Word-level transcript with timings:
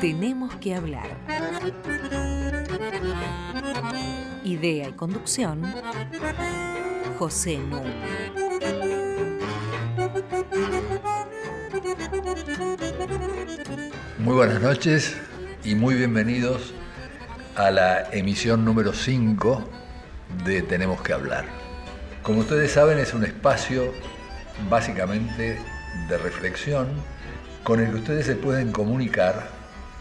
Tenemos 0.00 0.54
que 0.56 0.74
hablar. 0.74 1.06
Idea 4.44 4.88
y 4.88 4.92
conducción, 4.92 5.62
José 7.18 7.58
Núñez. 7.58 7.94
Muy 14.18 14.34
buenas 14.34 14.60
noches 14.60 15.16
y 15.64 15.74
muy 15.74 15.94
bienvenidos 15.94 16.74
a 17.54 17.70
la 17.70 18.10
emisión 18.10 18.64
número 18.64 18.92
5 18.92 19.64
de 20.44 20.62
Tenemos 20.62 21.00
que 21.00 21.14
hablar. 21.14 21.46
Como 22.22 22.40
ustedes 22.40 22.72
saben 22.72 22.98
es 22.98 23.14
un 23.14 23.24
espacio 23.24 23.92
básicamente 24.68 25.58
de 26.08 26.18
reflexión 26.18 26.88
con 27.62 27.80
el 27.80 27.90
que 27.90 27.96
ustedes 27.96 28.26
se 28.26 28.36
pueden 28.36 28.72
comunicar 28.72 29.55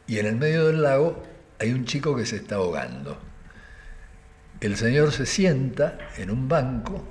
Y 0.07 0.17
en 0.17 0.25
el 0.25 0.35
medio 0.35 0.65
del 0.65 0.81
lago 0.81 1.23
hay 1.59 1.73
un 1.73 1.85
chico 1.85 2.15
que 2.15 2.25
se 2.25 2.37
está 2.37 2.55
ahogando. 2.55 3.28
El 4.61 4.75
señor 4.75 5.13
se 5.13 5.25
sienta 5.25 5.97
en 6.17 6.29
un 6.29 6.49
banco, 6.49 7.01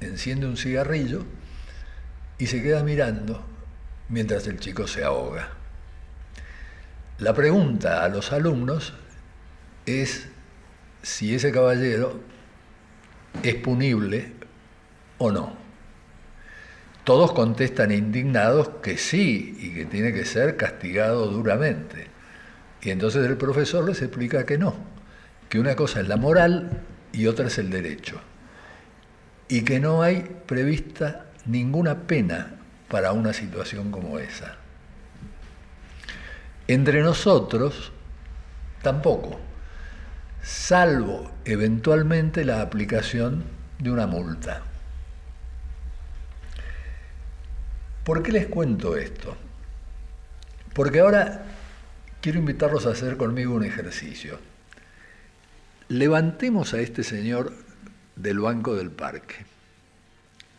enciende 0.00 0.46
un 0.46 0.56
cigarrillo 0.56 1.24
y 2.38 2.46
se 2.46 2.62
queda 2.62 2.84
mirando 2.84 3.44
mientras 4.08 4.46
el 4.46 4.60
chico 4.60 4.86
se 4.86 5.02
ahoga. 5.02 5.48
La 7.18 7.34
pregunta 7.34 8.04
a 8.04 8.08
los 8.08 8.32
alumnos 8.32 8.94
es 9.86 10.28
si 11.02 11.34
ese 11.34 11.50
caballero 11.50 12.20
es 13.42 13.56
punible 13.56 14.34
o 15.18 15.32
no. 15.32 15.56
Todos 17.02 17.32
contestan 17.32 17.90
indignados 17.90 18.68
que 18.82 18.98
sí 18.98 19.56
y 19.58 19.74
que 19.74 19.84
tiene 19.84 20.12
que 20.12 20.24
ser 20.24 20.56
castigado 20.56 21.26
duramente. 21.26 22.06
Y 22.82 22.90
entonces 22.90 23.26
el 23.26 23.36
profesor 23.36 23.84
les 23.84 24.00
explica 24.00 24.46
que 24.46 24.58
no 24.58 24.97
que 25.48 25.58
una 25.58 25.76
cosa 25.76 26.00
es 26.00 26.08
la 26.08 26.16
moral 26.16 26.82
y 27.12 27.26
otra 27.26 27.46
es 27.46 27.58
el 27.58 27.70
derecho, 27.70 28.20
y 29.48 29.62
que 29.62 29.80
no 29.80 30.02
hay 30.02 30.22
prevista 30.46 31.26
ninguna 31.46 32.06
pena 32.06 32.56
para 32.88 33.12
una 33.12 33.32
situación 33.32 33.90
como 33.90 34.18
esa. 34.18 34.56
Entre 36.66 37.00
nosotros, 37.00 37.92
tampoco, 38.82 39.40
salvo 40.42 41.30
eventualmente 41.46 42.44
la 42.44 42.60
aplicación 42.60 43.44
de 43.78 43.90
una 43.90 44.06
multa. 44.06 44.62
¿Por 48.04 48.22
qué 48.22 48.32
les 48.32 48.46
cuento 48.46 48.96
esto? 48.96 49.36
Porque 50.74 51.00
ahora 51.00 51.44
quiero 52.20 52.38
invitarlos 52.38 52.86
a 52.86 52.90
hacer 52.90 53.16
conmigo 53.16 53.54
un 53.54 53.64
ejercicio 53.64 54.38
levantemos 55.88 56.74
a 56.74 56.80
este 56.80 57.02
señor 57.02 57.54
del 58.16 58.40
banco 58.40 58.76
del 58.76 58.90
parque 58.90 59.36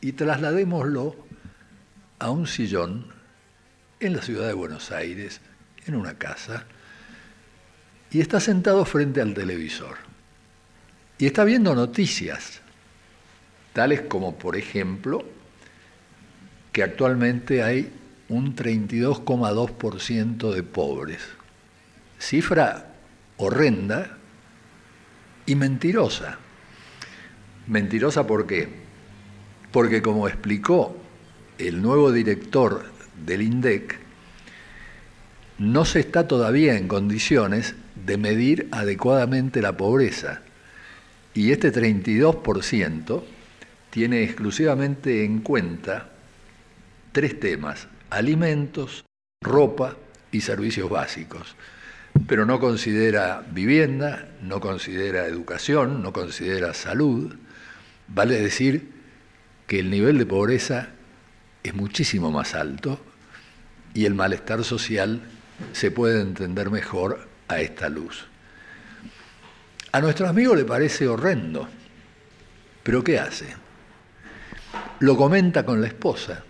y 0.02 0.14
trasladémoslo 0.14 1.16
a 2.20 2.32
un 2.32 2.48
sillón 2.48 3.14
en 4.00 4.16
la 4.16 4.22
ciudad 4.22 4.48
de 4.48 4.54
Buenos 4.54 4.92
Aires, 4.92 5.42
en 5.86 5.96
una 5.96 6.14
casa, 6.18 6.66
y 8.12 8.22
está 8.22 8.40
sentado 8.40 8.86
frente 8.86 9.22
al 9.22 9.34
televisor. 9.34 9.98
Y 11.18 11.26
está 11.26 11.44
viendo 11.44 11.76
noticias, 11.76 12.62
tales 13.74 14.02
como, 14.02 14.38
por 14.38 14.56
ejemplo, 14.56 15.26
que 16.72 16.82
actualmente 16.82 17.62
hay 17.62 17.92
un 18.30 18.56
32,2% 18.56 20.54
de 20.54 20.64
pobres. 20.64 21.20
Cifra 22.20 22.94
horrenda 23.38 24.19
y 25.50 25.56
mentirosa. 25.56 26.38
Mentirosa 27.66 28.28
¿por 28.28 28.46
qué? 28.46 28.68
Porque 29.72 30.04
como 30.04 30.28
explicó 30.28 30.96
el 31.58 31.82
nuevo 31.82 32.12
director 32.12 32.86
del 33.26 33.42
INDEC, 33.42 33.98
no 35.58 35.86
se 35.86 36.02
está 36.02 36.28
todavía 36.28 36.78
en 36.78 36.88
condiciones 36.88 37.74
de 37.96 38.18
medir 38.18 38.68
adecuadamente 38.72 39.64
la 39.64 39.76
pobreza. 39.76 40.44
Y 41.34 41.52
este 41.52 41.74
32% 41.74 43.24
tiene 43.90 44.24
exclusivamente 44.24 45.26
en 45.26 45.40
cuenta 45.40 46.12
tres 47.12 47.40
temas, 47.40 47.88
alimentos, 48.12 49.04
ropa 49.42 49.98
y 50.32 50.42
servicios 50.42 50.92
básicos 50.92 51.56
pero 52.28 52.46
no 52.46 52.60
considera 52.60 53.44
vivienda, 53.52 54.30
no 54.42 54.60
considera 54.60 55.26
educación, 55.26 56.02
no 56.02 56.12
considera 56.12 56.74
salud. 56.74 57.36
Vale 58.08 58.42
decir 58.42 58.92
que 59.68 59.80
el 59.80 59.90
nivel 59.90 60.18
de 60.18 60.26
pobreza 60.26 60.90
es 61.64 61.74
muchísimo 61.76 62.32
más 62.32 62.56
alto 62.56 63.00
y 63.94 64.06
el 64.06 64.16
malestar 64.16 64.64
social 64.64 65.22
se 65.74 65.92
puede 65.92 66.22
entender 66.22 66.70
mejor 66.70 67.28
a 67.48 67.60
esta 67.60 67.90
luz. 67.90 68.26
A 69.92 70.02
nuestro 70.02 70.28
amigo 70.28 70.56
le 70.56 70.66
parece 70.66 71.08
horrendo, 71.08 71.68
pero 72.84 73.04
¿qué 73.04 73.20
hace? 73.20 73.48
Lo 75.00 75.16
comenta 75.18 75.66
con 75.66 75.82
la 75.82 75.88
esposa. 75.88 76.44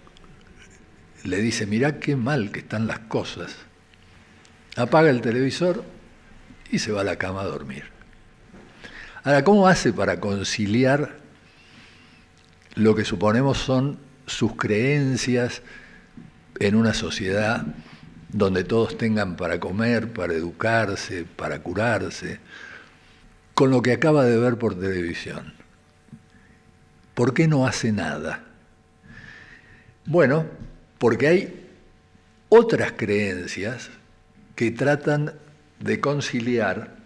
Le 1.24 1.42
dice, 1.42 1.66
mirá 1.66 2.00
qué 2.00 2.16
mal 2.16 2.52
que 2.52 2.60
están 2.60 2.88
las 2.88 3.00
cosas 3.00 3.69
apaga 4.80 5.10
el 5.10 5.22
televisor 5.22 5.84
y 6.72 6.80
se 6.80 6.92
va 6.92 7.02
a 7.02 7.04
la 7.04 7.18
cama 7.18 7.42
a 7.42 7.46
dormir. 7.46 7.84
Ahora, 9.24 9.44
¿cómo 9.44 9.68
hace 9.68 9.92
para 9.92 10.20
conciliar 10.20 11.18
lo 12.76 12.96
que 12.96 13.04
suponemos 13.04 13.58
son 13.58 14.00
sus 14.26 14.56
creencias 14.56 15.62
en 16.60 16.76
una 16.76 16.94
sociedad 16.94 17.66
donde 18.30 18.64
todos 18.64 18.98
tengan 18.98 19.36
para 19.36 19.60
comer, 19.60 20.14
para 20.14 20.34
educarse, 20.34 21.26
para 21.26 21.60
curarse, 21.60 22.40
con 23.54 23.72
lo 23.72 23.82
que 23.82 23.92
acaba 23.92 24.24
de 24.24 24.38
ver 24.38 24.58
por 24.58 24.80
televisión? 24.80 25.54
¿Por 27.16 27.34
qué 27.34 27.50
no 27.50 27.68
hace 27.68 27.92
nada? 27.92 28.46
Bueno, 30.06 30.46
porque 30.98 31.28
hay 31.28 31.68
otras 32.48 32.94
creencias 32.94 33.90
que 34.60 34.72
tratan 34.72 35.32
de 35.80 36.02
conciliar 36.02 36.98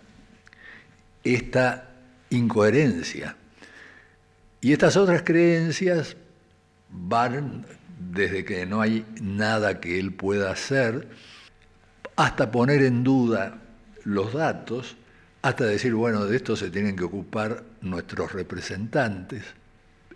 esta 1.24 1.88
incoherencia. 2.32 3.36
Y 4.60 4.74
estas 4.74 4.98
otras 4.98 5.22
creencias 5.22 6.18
van 6.90 7.64
desde 8.12 8.44
que 8.44 8.66
no 8.66 8.82
hay 8.82 9.06
nada 9.22 9.80
que 9.80 10.00
él 10.00 10.14
pueda 10.14 10.50
hacer, 10.50 11.08
hasta 12.16 12.50
poner 12.50 12.82
en 12.82 13.04
duda 13.04 13.62
los 14.04 14.34
datos, 14.34 14.98
hasta 15.44 15.66
decir, 15.66 15.94
bueno, 15.94 16.26
de 16.26 16.38
esto 16.38 16.56
se 16.56 16.72
tienen 16.72 16.96
que 16.96 17.04
ocupar 17.04 17.64
nuestros 17.82 18.32
representantes. 18.32 19.44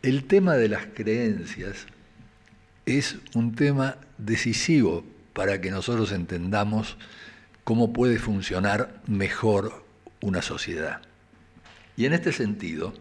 El 0.01 0.23
tema 0.23 0.55
de 0.55 0.69
las 0.69 0.87
creencias 0.87 1.85
es 2.87 3.17
un 3.35 3.53
tema 3.53 3.97
decisivo 4.17 5.05
para 5.33 5.61
que 5.61 5.69
nosotros 5.69 6.11
entendamos 6.13 6.97
cómo 7.67 7.91
puede 7.91 8.17
funcionar 8.17 9.01
mejor 9.07 9.83
una 10.21 10.41
sociedad. 10.41 11.01
Y 11.97 12.05
en 12.05 12.13
este 12.13 12.31
sentido, 12.31 12.93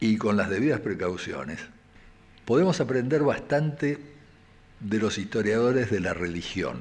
y 0.00 0.16
con 0.16 0.38
las 0.38 0.48
debidas 0.48 0.80
precauciones, 0.80 1.60
podemos 2.46 2.80
aprender 2.80 3.22
bastante 3.22 3.98
de 4.80 4.98
los 4.98 5.18
historiadores 5.18 5.90
de 5.90 6.00
la 6.00 6.14
religión. 6.14 6.78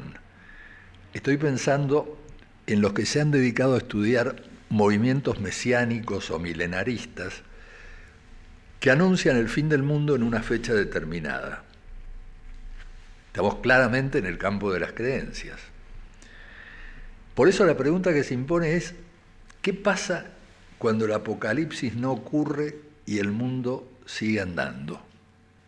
Estoy 1.14 1.36
pensando 1.36 2.18
en 2.66 2.80
los 2.80 2.94
que 2.94 3.06
se 3.06 3.20
han 3.20 3.32
dedicado 3.32 3.76
a 3.76 3.80
estudiar 3.80 4.44
movimientos 4.70 5.42
mesiánicos 5.42 6.32
o 6.32 6.40
milenaristas 6.40 7.42
que 8.80 8.90
anuncian 8.90 9.36
el 9.36 9.50
fin 9.50 9.68
del 9.68 9.84
mundo 9.84 10.16
en 10.16 10.24
una 10.24 10.42
fecha 10.42 10.74
determinada. 10.74 11.62
Estamos 13.28 13.56
claramente 13.56 14.20
en 14.20 14.26
el 14.26 14.38
campo 14.38 14.72
de 14.72 14.80
las 14.80 14.94
creencias. 14.94 15.60
Por 17.36 17.48
eso 17.48 17.66
la 17.66 17.78
pregunta 17.78 18.14
que 18.14 18.24
se 18.24 18.34
impone 18.34 18.76
es, 18.76 18.94
¿qué 19.62 19.74
pasa 19.74 20.26
cuando 20.78 21.06
el 21.06 21.14
apocalipsis 21.14 21.96
no 21.96 22.12
ocurre 22.12 22.80
y 23.06 23.20
el 23.20 23.32
mundo 23.32 23.88
sigue 24.06 24.42
andando? 24.42 25.02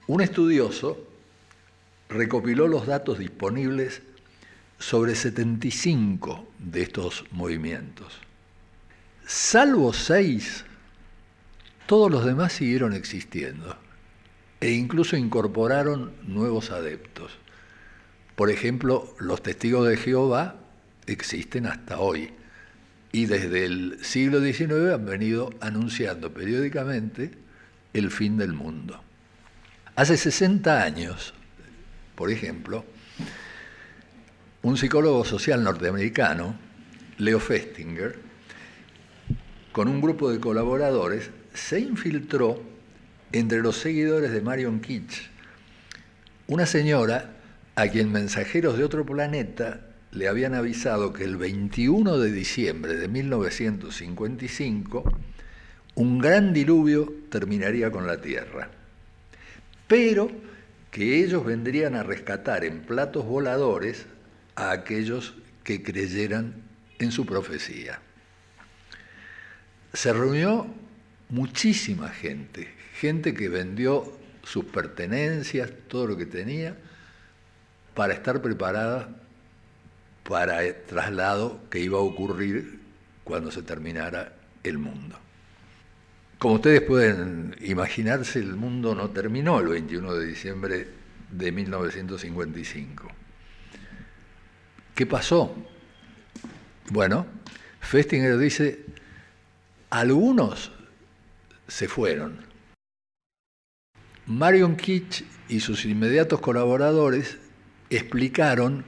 Un 0.08 0.22
estudioso 0.22 1.08
recopiló 2.10 2.68
los 2.68 2.88
datos 2.88 3.20
disponibles 3.20 4.02
sobre 4.80 5.16
75 5.16 6.48
de 6.60 6.82
estos 6.82 7.24
movimientos. 7.32 8.20
Salvo 9.26 9.94
seis, 9.94 10.66
todos 11.86 12.12
los 12.12 12.26
demás 12.26 12.54
siguieron 12.54 12.94
existiendo 12.94 13.78
e 14.60 14.72
incluso 14.72 15.16
incorporaron 15.16 16.14
nuevos 16.24 16.72
adeptos. 16.72 17.32
Por 18.36 18.50
ejemplo, 18.50 19.16
los 19.20 19.42
testigos 19.42 19.88
de 19.88 19.98
Jehová 19.98 20.56
existen 21.14 21.66
hasta 21.66 22.00
hoy 22.00 22.32
y 23.12 23.26
desde 23.26 23.66
el 23.66 23.98
siglo 24.04 24.42
XIX 24.42 24.94
han 24.94 25.06
venido 25.06 25.52
anunciando 25.60 26.34
periódicamente 26.34 27.32
el 27.94 28.10
fin 28.10 28.38
del 28.38 28.54
mundo. 28.54 29.02
Hace 29.96 30.18
60 30.18 30.82
años, 30.82 31.34
por 32.16 32.32
ejemplo, 32.32 32.86
un 34.62 34.78
psicólogo 34.78 35.26
social 35.26 35.64
norteamericano, 35.64 36.56
Leo 37.18 37.40
Festinger, 37.40 38.18
con 39.72 39.88
un 39.88 40.02
grupo 40.02 40.32
de 40.32 40.40
colaboradores, 40.40 41.30
se 41.54 41.80
infiltró 41.80 42.62
entre 43.32 43.62
los 43.62 43.78
seguidores 43.78 44.32
de 44.32 44.42
Marion 44.42 44.80
Kitsch, 44.80 45.30
una 46.48 46.66
señora 46.66 47.34
a 47.76 47.88
quien 47.88 48.12
mensajeros 48.12 48.78
de 48.78 48.84
otro 48.84 49.06
planeta 49.06 49.91
le 50.12 50.28
habían 50.28 50.54
avisado 50.54 51.14
que 51.14 51.24
el 51.24 51.38
21 51.38 52.18
de 52.18 52.32
diciembre 52.32 52.96
de 52.96 53.08
1955 53.08 55.04
un 55.96 56.20
gran 56.20 56.54
diluvio 56.54 57.14
terminaría 57.30 57.92
con 57.92 58.08
la 58.08 58.22
Tierra, 58.22 58.70
pero 59.88 60.32
que 60.90 61.24
ellos 61.24 61.46
vendrían 61.46 61.96
a 61.96 62.04
rescatar 62.04 62.66
en 62.66 62.82
platos 62.82 63.26
voladores 63.26 64.06
a 64.56 64.72
aquellos 64.72 65.36
que 65.64 65.84
creyeran 65.84 66.56
en 67.00 67.12
su 67.12 67.26
profecía. 67.26 68.00
Se 69.94 70.14
reunió 70.14 70.68
muchísima 71.30 72.10
gente, 72.10 72.74
gente 72.96 73.34
que 73.34 73.50
vendió 73.50 74.18
sus 74.44 74.66
pertenencias, 74.66 75.72
todo 75.88 76.08
lo 76.08 76.18
que 76.18 76.26
tenía, 76.26 76.76
para 77.94 78.14
estar 78.14 78.42
preparada 78.42 79.21
para 80.32 80.64
el 80.64 80.84
traslado 80.84 81.60
que 81.70 81.82
iba 81.82 81.98
a 81.98 82.02
ocurrir 82.02 82.80
cuando 83.26 83.52
se 83.52 83.64
terminara 83.64 84.34
el 84.64 84.78
mundo. 84.78 85.20
Como 86.40 86.54
ustedes 86.54 86.80
pueden 86.84 87.54
imaginarse, 87.60 88.40
el 88.40 88.56
mundo 88.56 88.96
no 88.96 89.10
terminó 89.10 89.60
el 89.60 89.68
21 89.68 90.14
de 90.14 90.26
diciembre 90.26 90.88
de 91.32 91.52
1955. 91.52 93.10
¿Qué 94.96 95.06
pasó? 95.06 95.54
Bueno, 96.92 97.26
Festinger 97.82 98.38
dice, 98.38 98.86
algunos 99.90 100.72
se 101.68 101.90
fueron. 101.90 102.38
Marion 104.28 104.78
Kitsch 104.78 105.26
y 105.50 105.60
sus 105.60 105.84
inmediatos 105.84 106.40
colaboradores 106.40 107.38
explicaron 107.90 108.86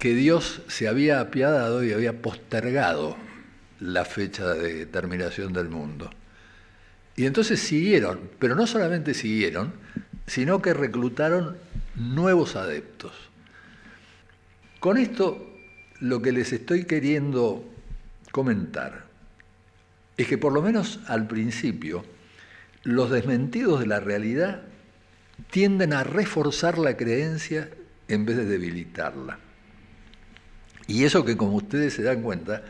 que 0.00 0.14
Dios 0.14 0.62
se 0.66 0.88
había 0.88 1.20
apiadado 1.20 1.84
y 1.84 1.92
había 1.92 2.22
postergado 2.22 3.18
la 3.80 4.06
fecha 4.06 4.54
de 4.54 4.86
terminación 4.86 5.52
del 5.52 5.68
mundo. 5.68 6.10
Y 7.16 7.26
entonces 7.26 7.60
siguieron, 7.60 8.30
pero 8.38 8.54
no 8.54 8.66
solamente 8.66 9.12
siguieron, 9.12 9.74
sino 10.26 10.62
que 10.62 10.72
reclutaron 10.72 11.58
nuevos 11.96 12.56
adeptos. 12.56 13.12
Con 14.80 14.96
esto 14.96 15.46
lo 16.00 16.22
que 16.22 16.32
les 16.32 16.54
estoy 16.54 16.84
queriendo 16.84 17.62
comentar 18.32 19.04
es 20.16 20.26
que 20.26 20.38
por 20.38 20.54
lo 20.54 20.62
menos 20.62 21.00
al 21.08 21.26
principio 21.26 22.06
los 22.84 23.10
desmentidos 23.10 23.80
de 23.80 23.86
la 23.86 24.00
realidad 24.00 24.62
tienden 25.50 25.92
a 25.92 26.04
reforzar 26.04 26.78
la 26.78 26.96
creencia 26.96 27.68
en 28.08 28.24
vez 28.24 28.38
de 28.38 28.46
debilitarla. 28.46 29.49
Y 30.90 31.04
eso 31.04 31.24
que 31.24 31.36
como 31.36 31.54
ustedes 31.54 31.94
se 31.94 32.02
dan 32.02 32.20
cuenta, 32.20 32.64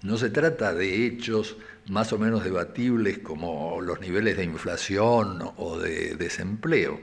no 0.00 0.16
se 0.16 0.30
trata 0.30 0.72
de 0.72 1.04
hechos 1.04 1.58
más 1.88 2.10
o 2.14 2.18
menos 2.18 2.42
debatibles 2.42 3.18
como 3.18 3.82
los 3.82 4.00
niveles 4.00 4.38
de 4.38 4.44
inflación 4.44 5.52
o 5.58 5.78
de 5.78 6.16
desempleo. 6.16 6.98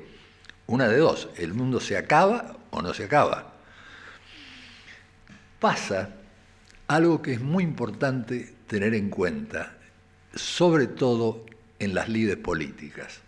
Una 0.66 0.88
de 0.88 0.98
dos, 0.98 1.30
el 1.38 1.54
mundo 1.54 1.80
se 1.80 1.96
acaba 1.96 2.58
o 2.72 2.82
no 2.82 2.92
se 2.96 3.04
acaba. 3.04 3.54
Pasa 5.60 6.16
algo 6.88 7.22
que 7.22 7.34
es 7.34 7.40
muy 7.40 7.64
importante 7.64 8.56
tener 8.66 8.96
en 8.96 9.12
cuenta, 9.12 9.78
sobre 10.34 10.88
todo 10.88 11.46
en 11.78 11.94
las 11.94 12.10
lides 12.10 12.38
políticas. 12.38 13.20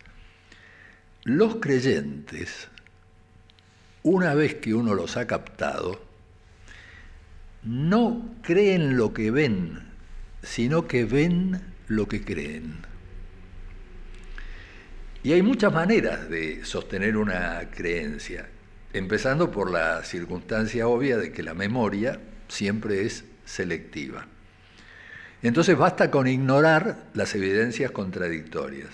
Los 1.26 1.58
creyentes 1.58 2.70
una 4.02 4.34
vez 4.34 4.56
que 4.56 4.74
uno 4.74 4.96
los 4.96 5.16
ha 5.16 5.28
captado, 5.28 6.05
no 7.66 8.36
creen 8.42 8.96
lo 8.96 9.14
que 9.14 9.32
ven, 9.32 9.84
sino 10.44 10.88
que 10.88 11.06
ven 11.06 11.62
lo 11.88 12.08
que 12.08 12.24
creen. 12.24 12.78
Y 15.24 15.34
hay 15.34 15.42
muchas 15.42 15.74
maneras 15.74 16.30
de 16.30 16.64
sostener 16.64 17.18
una 17.18 17.72
creencia, 17.72 18.48
empezando 18.94 19.52
por 19.52 19.72
la 19.72 20.04
circunstancia 20.04 20.88
obvia 20.88 21.18
de 21.18 21.32
que 21.32 21.42
la 21.42 21.56
memoria 21.56 22.20
siempre 22.48 23.06
es 23.06 23.26
selectiva. 23.44 24.28
Entonces 25.42 25.76
basta 25.78 26.12
con 26.12 26.28
ignorar 26.28 27.06
las 27.16 27.34
evidencias 27.34 27.92
contradictorias. 27.92 28.90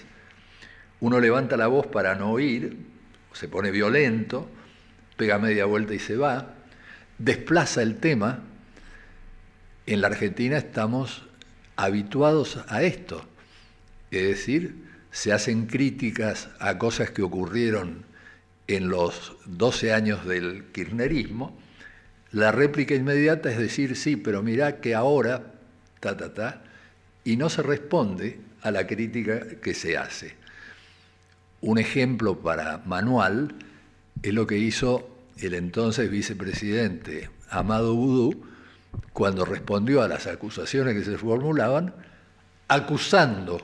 Uno 1.02 1.20
levanta 1.20 1.58
la 1.58 1.68
voz 1.68 1.88
para 1.88 2.16
no 2.16 2.32
oír, 2.32 2.78
se 3.34 3.48
pone 3.48 3.72
violento, 3.72 4.50
pega 5.18 5.38
media 5.38 5.66
vuelta 5.66 5.94
y 5.94 6.00
se 6.00 6.16
va, 6.16 6.56
desplaza 7.18 7.82
el 7.82 7.98
tema. 7.98 8.44
En 9.92 10.00
la 10.00 10.08
Argentina 10.08 10.58
estamos 10.58 11.24
habituados 11.76 12.60
a 12.70 12.82
esto, 12.82 13.26
es 14.10 14.26
decir, 14.26 14.86
se 15.12 15.34
hacen 15.34 15.66
críticas 15.66 16.48
a 16.60 16.78
cosas 16.78 17.12
que 17.12 17.22
ocurrieron 17.22 18.06
en 18.70 18.88
los 18.88 19.34
12 19.48 19.92
años 19.92 20.26
del 20.26 20.64
kirchnerismo, 20.72 21.60
la 22.32 22.54
réplica 22.54 22.96
inmediata 22.96 23.52
es 23.52 23.58
decir, 23.58 23.98
sí, 23.98 24.16
pero 24.16 24.42
mirá 24.42 24.80
que 24.80 24.96
ahora, 24.96 25.52
ta, 26.00 26.16
ta, 26.16 26.34
ta, 26.34 26.64
y 27.26 27.36
no 27.36 27.50
se 27.50 27.62
responde 27.62 28.40
a 28.62 28.72
la 28.72 28.88
crítica 28.88 29.42
que 29.62 29.74
se 29.74 29.98
hace. 29.98 30.36
Un 31.60 31.80
ejemplo 31.80 32.40
para 32.40 32.78
manual 32.86 33.56
es 34.24 34.34
lo 34.34 34.48
que 34.48 34.58
hizo 34.58 35.10
el 35.36 35.54
entonces 35.54 36.10
vicepresidente 36.10 37.30
Amado 37.50 37.94
Boudou 37.94 38.51
cuando 39.14 39.46
respondió 39.46 40.02
a 40.02 40.08
las 40.08 40.28
acusaciones 40.28 40.96
que 40.96 41.04
se 41.04 41.18
formulaban, 41.18 41.94
acusando 42.68 43.60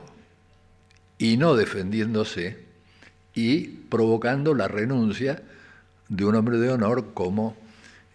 y 1.18 1.38
no 1.38 1.56
defendiéndose 1.56 2.66
y 3.34 3.68
provocando 3.68 4.54
la 4.54 4.68
renuncia 4.68 5.42
de 6.10 6.26
un 6.26 6.36
hombre 6.36 6.58
de 6.58 6.70
honor 6.70 7.14
como 7.14 7.56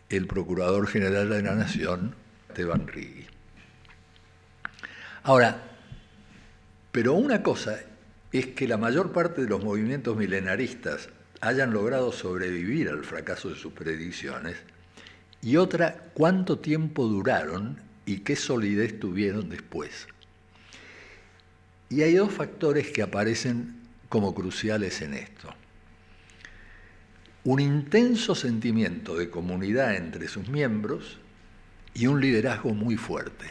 el 0.08 0.26
Procurador 0.26 0.86
General 0.86 1.28
de 1.28 1.42
la 1.42 1.54
Nación, 1.54 2.14
Esteban 2.48 2.86
Rigui. 2.86 3.26
Ahora, 5.24 5.62
pero 6.90 7.14
una 7.14 7.42
cosa 7.42 7.78
es 8.32 8.48
que 8.48 8.66
la 8.68 8.76
mayor 8.76 9.12
parte 9.12 9.42
de 9.42 9.48
los 9.48 9.62
movimientos 9.62 10.16
milenaristas 10.16 11.08
hayan 11.40 11.72
logrado 11.72 12.12
sobrevivir 12.12 12.88
al 12.88 13.04
fracaso 13.04 13.48
de 13.48 13.56
sus 13.56 13.72
predicciones, 13.72 14.56
y 15.42 15.56
otra, 15.56 16.10
cuánto 16.14 16.60
tiempo 16.60 17.06
duraron 17.06 17.80
y 18.06 18.18
qué 18.18 18.36
solidez 18.36 18.98
tuvieron 19.00 19.50
después. 19.50 20.06
Y 21.90 22.02
hay 22.02 22.14
dos 22.14 22.32
factores 22.32 22.90
que 22.90 23.02
aparecen 23.02 23.80
como 24.08 24.34
cruciales 24.34 25.02
en 25.02 25.14
esto. 25.14 25.52
Un 27.44 27.58
intenso 27.58 28.36
sentimiento 28.36 29.16
de 29.16 29.30
comunidad 29.30 29.96
entre 29.96 30.28
sus 30.28 30.48
miembros 30.48 31.18
y 31.92 32.06
un 32.06 32.20
liderazgo 32.20 32.72
muy 32.72 32.96
fuerte. 32.96 33.46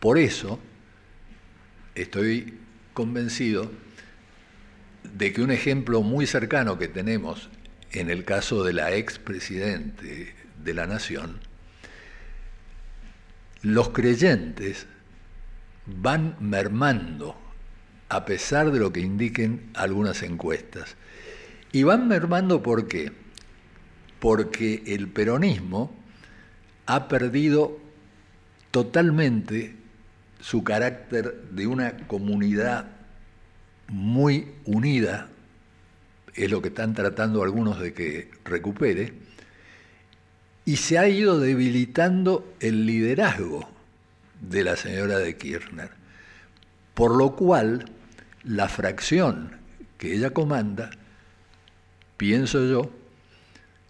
Por 0.00 0.18
eso 0.18 0.58
estoy 1.94 2.58
convencido 2.92 3.70
de 5.16 5.32
que 5.32 5.42
un 5.42 5.52
ejemplo 5.52 6.02
muy 6.02 6.26
cercano 6.26 6.76
que 6.78 6.88
tenemos 6.88 7.48
en 7.92 8.10
el 8.10 8.24
caso 8.24 8.64
de 8.64 8.72
la 8.72 8.94
expresidente 8.94 10.34
de 10.62 10.74
la 10.74 10.86
Nación, 10.86 11.40
los 13.62 13.90
creyentes 13.90 14.86
van 15.86 16.36
mermando 16.40 17.36
a 18.08 18.24
pesar 18.24 18.72
de 18.72 18.80
lo 18.80 18.92
que 18.92 19.00
indiquen 19.00 19.70
algunas 19.74 20.22
encuestas. 20.22 20.96
Y 21.72 21.84
van 21.84 22.08
mermando 22.08 22.62
¿por 22.62 22.88
qué? 22.88 23.12
Porque 24.18 24.82
el 24.86 25.08
peronismo 25.08 25.94
ha 26.86 27.06
perdido 27.06 27.78
totalmente 28.72 29.76
su 30.40 30.64
carácter 30.64 31.42
de 31.52 31.66
una 31.66 31.96
comunidad 32.08 32.86
muy 33.86 34.48
unida, 34.64 35.28
es 36.34 36.50
lo 36.50 36.62
que 36.62 36.68
están 36.68 36.94
tratando 36.94 37.42
algunos 37.42 37.80
de 37.80 37.92
que 37.92 38.30
recupere, 38.44 39.12
y 40.64 40.76
se 40.76 40.98
ha 40.98 41.08
ido 41.08 41.40
debilitando 41.40 42.54
el 42.60 42.86
liderazgo 42.86 43.68
de 44.40 44.64
la 44.64 44.76
señora 44.76 45.18
de 45.18 45.36
Kirchner, 45.36 45.90
por 46.94 47.16
lo 47.16 47.34
cual 47.34 47.86
la 48.44 48.68
fracción 48.68 49.56
que 49.98 50.14
ella 50.14 50.30
comanda, 50.30 50.90
pienso 52.16 52.64
yo, 52.66 52.90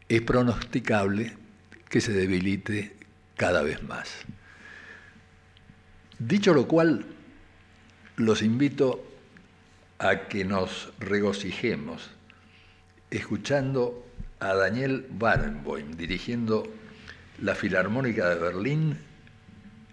es 0.08 0.22
pronosticable 0.22 1.36
que 1.88 2.00
se 2.00 2.12
debilite 2.12 2.96
cada 3.36 3.62
vez 3.62 3.82
más. 3.82 4.08
Dicho 6.18 6.52
lo 6.52 6.66
cual, 6.66 7.06
los 8.16 8.42
invito 8.42 9.04
a 9.98 10.28
que 10.28 10.44
nos 10.44 10.92
regocijemos 10.98 12.10
escuchando 13.10 14.06
a 14.38 14.54
Daniel 14.54 15.06
Barenboim 15.10 15.96
dirigiendo 15.96 16.66
la 17.42 17.54
Filarmónica 17.54 18.28
de 18.28 18.36
Berlín 18.36 18.98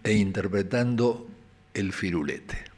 e 0.03 0.13
interpretando 0.13 1.27
El 1.73 1.93
Firulete. 1.93 2.76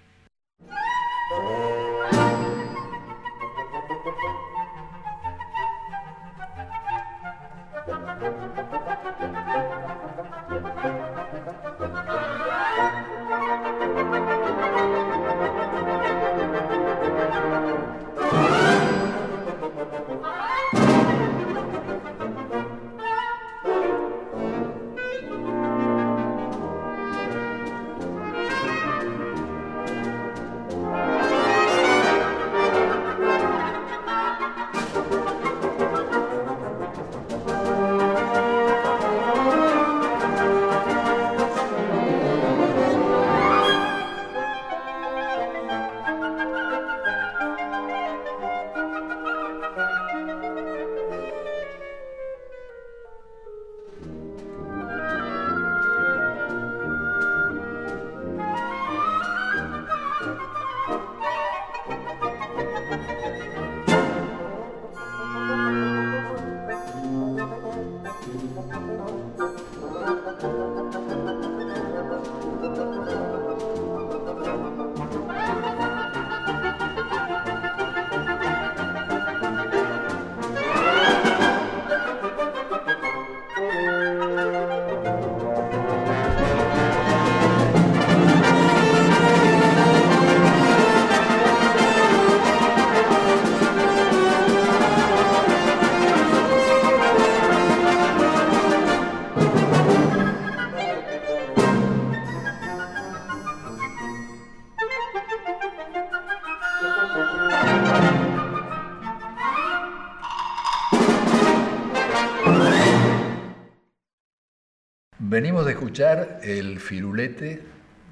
Escuchar 116.00 116.40
el 116.44 116.80
firulete 116.80 117.62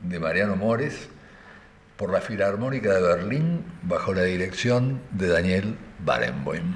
de 0.04 0.20
Mariano 0.20 0.58
Mores 0.58 1.08
por 1.96 2.12
la 2.12 2.20
Filarmónica 2.20 2.94
de 2.94 3.02
Berlín 3.02 3.64
bajo 3.84 4.14
la 4.14 4.24
dirección 4.24 5.00
de 5.12 5.30
Daniel 5.30 5.78
Barenboim. 6.00 6.76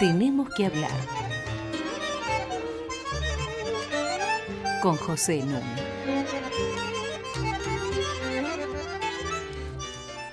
Tenemos 0.00 0.52
que 0.56 0.66
hablar 0.66 0.90
con 4.82 4.96
José 4.96 5.44
Núñez. 5.44 5.62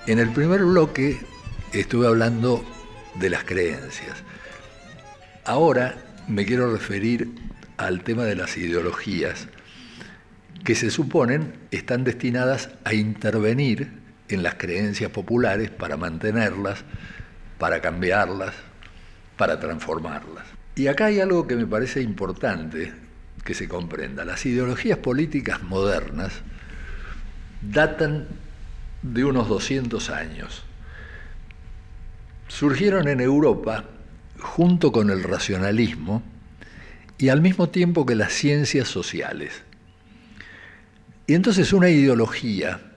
En 0.08 0.18
el 0.18 0.32
primer 0.32 0.64
bloque 0.64 1.20
estuve 1.72 2.08
hablando 2.08 2.64
de 3.14 3.30
las 3.30 3.44
creencias. 3.44 4.24
Ahora 5.44 5.94
me 6.28 6.46
quiero 6.46 6.72
referir 6.72 7.28
al 7.76 8.02
tema 8.02 8.24
de 8.24 8.36
las 8.36 8.56
ideologías 8.56 9.48
que 10.64 10.74
se 10.74 10.90
suponen 10.90 11.54
están 11.70 12.04
destinadas 12.04 12.70
a 12.84 12.94
intervenir 12.94 13.92
en 14.28 14.42
las 14.42 14.54
creencias 14.54 15.10
populares 15.10 15.70
para 15.70 15.96
mantenerlas, 15.96 16.84
para 17.58 17.80
cambiarlas, 17.80 18.54
para 19.36 19.60
transformarlas. 19.60 20.44
Y 20.76 20.86
acá 20.86 21.06
hay 21.06 21.20
algo 21.20 21.46
que 21.46 21.56
me 21.56 21.66
parece 21.66 22.00
importante 22.00 22.92
que 23.44 23.54
se 23.54 23.68
comprenda. 23.68 24.24
Las 24.24 24.46
ideologías 24.46 24.98
políticas 24.98 25.62
modernas 25.62 26.32
datan 27.60 28.26
de 29.02 29.24
unos 29.24 29.48
200 29.48 30.08
años. 30.10 30.64
Surgieron 32.48 33.08
en 33.08 33.20
Europa 33.20 33.84
junto 34.44 34.92
con 34.92 35.08
el 35.08 35.22
racionalismo 35.22 36.22
y 37.16 37.30
al 37.30 37.40
mismo 37.40 37.70
tiempo 37.70 38.04
que 38.04 38.14
las 38.14 38.32
ciencias 38.32 38.88
sociales. 38.88 39.62
Y 41.26 41.34
entonces 41.34 41.72
una 41.72 41.88
ideología 41.88 42.92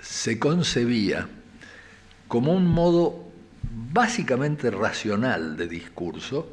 se 0.00 0.38
concebía 0.38 1.28
como 2.26 2.54
un 2.54 2.66
modo 2.66 3.30
básicamente 3.92 4.70
racional 4.70 5.58
de 5.58 5.68
discurso 5.68 6.50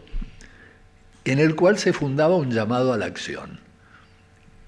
en 1.23 1.39
el 1.39 1.55
cual 1.55 1.77
se 1.79 1.93
fundaba 1.93 2.35
un 2.35 2.51
llamado 2.51 2.91
a 2.91 2.97
la 2.97 3.05
acción. 3.05 3.61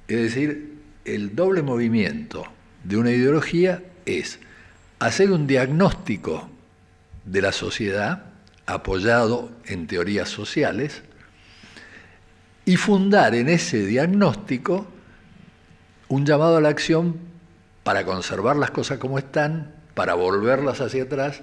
Es 0.07 0.21
decir, 0.21 0.79
el 1.03 1.35
doble 1.35 1.61
movimiento 1.61 2.45
de 2.85 2.97
una 2.97 3.11
ideología 3.11 3.83
es 4.05 4.39
hacer 4.99 5.31
un 5.31 5.45
diagnóstico 5.45 6.49
de 7.25 7.41
la 7.41 7.51
sociedad 7.51 8.30
apoyado 8.65 9.51
en 9.65 9.87
teorías 9.87 10.29
sociales 10.29 11.01
y 12.65 12.77
fundar 12.77 13.35
en 13.35 13.49
ese 13.49 13.85
diagnóstico 13.85 14.87
un 16.07 16.25
llamado 16.25 16.57
a 16.57 16.61
la 16.61 16.69
acción 16.69 17.17
para 17.83 18.05
conservar 18.05 18.55
las 18.55 18.71
cosas 18.71 18.97
como 18.99 19.17
están, 19.17 19.73
para 19.93 20.13
volverlas 20.13 20.81
hacia 20.81 21.03
atrás 21.03 21.41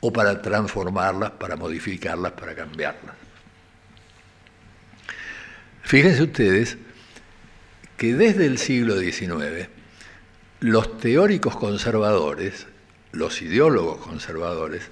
o 0.00 0.12
para 0.12 0.42
transformarlas, 0.42 1.32
para 1.32 1.56
modificarlas, 1.56 2.32
para 2.32 2.54
cambiarlas. 2.54 3.14
Fíjense 5.82 6.22
ustedes 6.22 6.78
que 7.96 8.14
desde 8.14 8.46
el 8.46 8.58
siglo 8.58 8.98
XIX 8.98 9.68
los 10.60 10.98
teóricos 10.98 11.56
conservadores, 11.56 12.66
los 13.12 13.42
ideólogos 13.42 13.98
conservadores, 13.98 14.90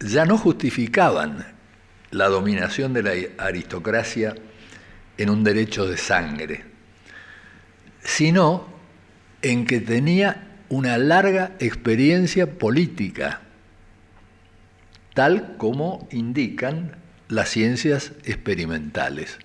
ya 0.00 0.24
no 0.24 0.38
justificaban 0.38 1.46
la 2.10 2.28
dominación 2.28 2.92
de 2.92 3.02
la 3.02 3.12
aristocracia 3.44 4.34
en 5.16 5.30
un 5.30 5.44
derecho 5.44 5.86
de 5.86 5.96
sangre, 5.96 6.64
sino 8.02 8.68
en 9.42 9.66
que 9.66 9.80
tenía 9.80 10.60
una 10.68 10.98
larga 10.98 11.52
experiencia 11.58 12.58
política, 12.58 13.40
tal 15.14 15.56
como 15.56 16.08
indican 16.12 16.96
las 17.28 17.50
ciencias 17.50 18.12
experimentales. 18.24 19.38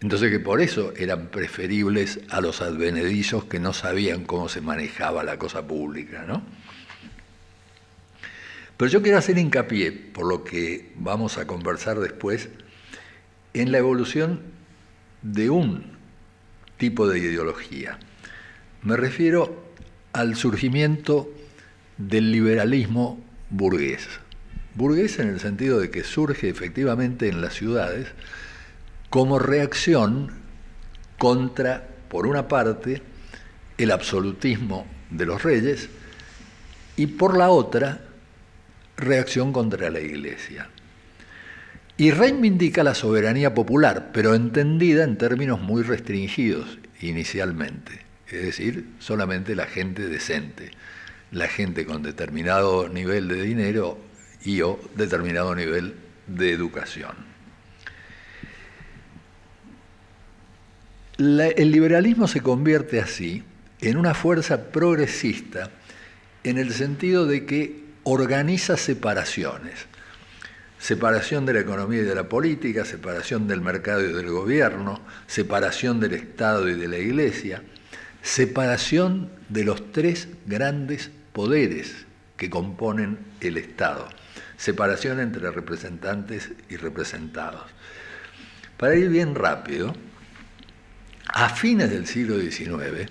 Entonces 0.00 0.30
que 0.30 0.40
por 0.40 0.60
eso 0.60 0.92
eran 0.96 1.28
preferibles 1.28 2.20
a 2.28 2.40
los 2.40 2.60
advenedizos 2.60 3.44
que 3.44 3.60
no 3.60 3.72
sabían 3.72 4.24
cómo 4.24 4.48
se 4.48 4.60
manejaba 4.60 5.22
la 5.24 5.38
cosa 5.38 5.66
pública, 5.66 6.24
¿no? 6.26 6.42
Pero 8.76 8.90
yo 8.90 9.02
quiero 9.02 9.18
hacer 9.18 9.38
hincapié, 9.38 9.92
por 9.92 10.26
lo 10.26 10.42
que 10.44 10.92
vamos 10.96 11.38
a 11.38 11.46
conversar 11.46 12.00
después, 12.00 12.48
en 13.52 13.70
la 13.70 13.78
evolución 13.78 14.40
de 15.22 15.50
un 15.50 15.92
tipo 16.76 17.06
de 17.08 17.18
ideología. 17.20 17.98
Me 18.82 18.96
refiero 18.96 19.64
al 20.12 20.36
surgimiento 20.36 21.30
del 21.98 22.32
liberalismo 22.32 23.22
burgués. 23.50 24.08
Burgués 24.74 25.18
en 25.20 25.28
el 25.28 25.40
sentido 25.40 25.78
de 25.78 25.90
que 25.90 26.02
surge 26.02 26.48
efectivamente 26.48 27.28
en 27.28 27.40
las 27.40 27.54
ciudades 27.54 28.08
como 29.08 29.38
reacción 29.38 30.32
contra, 31.18 31.88
por 32.08 32.26
una 32.26 32.48
parte, 32.48 33.00
el 33.78 33.92
absolutismo 33.92 34.86
de 35.10 35.26
los 35.26 35.42
reyes 35.42 35.88
y 36.96 37.06
por 37.06 37.36
la 37.36 37.50
otra, 37.50 38.03
reacción 38.96 39.52
contra 39.52 39.90
la 39.90 40.00
Iglesia. 40.00 40.68
Y 41.96 42.10
reivindica 42.10 42.82
la 42.82 42.94
soberanía 42.94 43.54
popular, 43.54 44.10
pero 44.12 44.34
entendida 44.34 45.04
en 45.04 45.16
términos 45.16 45.60
muy 45.60 45.82
restringidos 45.82 46.78
inicialmente, 47.00 48.00
es 48.28 48.42
decir, 48.42 48.86
solamente 48.98 49.54
la 49.54 49.66
gente 49.66 50.08
decente, 50.08 50.70
la 51.30 51.46
gente 51.46 51.86
con 51.86 52.02
determinado 52.02 52.88
nivel 52.88 53.28
de 53.28 53.42
dinero 53.42 53.98
y 54.44 54.60
o 54.62 54.80
determinado 54.96 55.54
nivel 55.54 55.94
de 56.26 56.52
educación. 56.52 57.34
el 61.16 61.70
liberalismo 61.70 62.26
se 62.26 62.40
convierte 62.40 63.00
así 63.00 63.44
en 63.80 63.96
una 63.96 64.14
fuerza 64.14 64.72
progresista 64.72 65.70
en 66.42 66.58
el 66.58 66.72
sentido 66.72 67.26
de 67.26 67.46
que 67.46 67.83
organiza 68.04 68.76
separaciones. 68.76 69.86
Separación 70.78 71.46
de 71.46 71.54
la 71.54 71.60
economía 71.60 72.02
y 72.02 72.04
de 72.04 72.14
la 72.14 72.28
política, 72.28 72.84
separación 72.84 73.48
del 73.48 73.62
mercado 73.62 74.02
y 74.02 74.12
del 74.12 74.28
gobierno, 74.28 75.00
separación 75.26 75.98
del 75.98 76.12
Estado 76.12 76.68
y 76.68 76.74
de 76.74 76.88
la 76.88 76.98
Iglesia, 76.98 77.62
separación 78.22 79.30
de 79.48 79.64
los 79.64 79.92
tres 79.92 80.28
grandes 80.46 81.10
poderes 81.32 82.04
que 82.36 82.50
componen 82.50 83.18
el 83.40 83.56
Estado, 83.56 84.08
separación 84.58 85.20
entre 85.20 85.50
representantes 85.50 86.50
y 86.68 86.76
representados. 86.76 87.62
Para 88.76 88.96
ir 88.96 89.08
bien 89.08 89.34
rápido, 89.34 89.94
a 91.28 91.48
fines 91.48 91.90
del 91.90 92.06
siglo 92.06 92.38
XIX, 92.38 93.10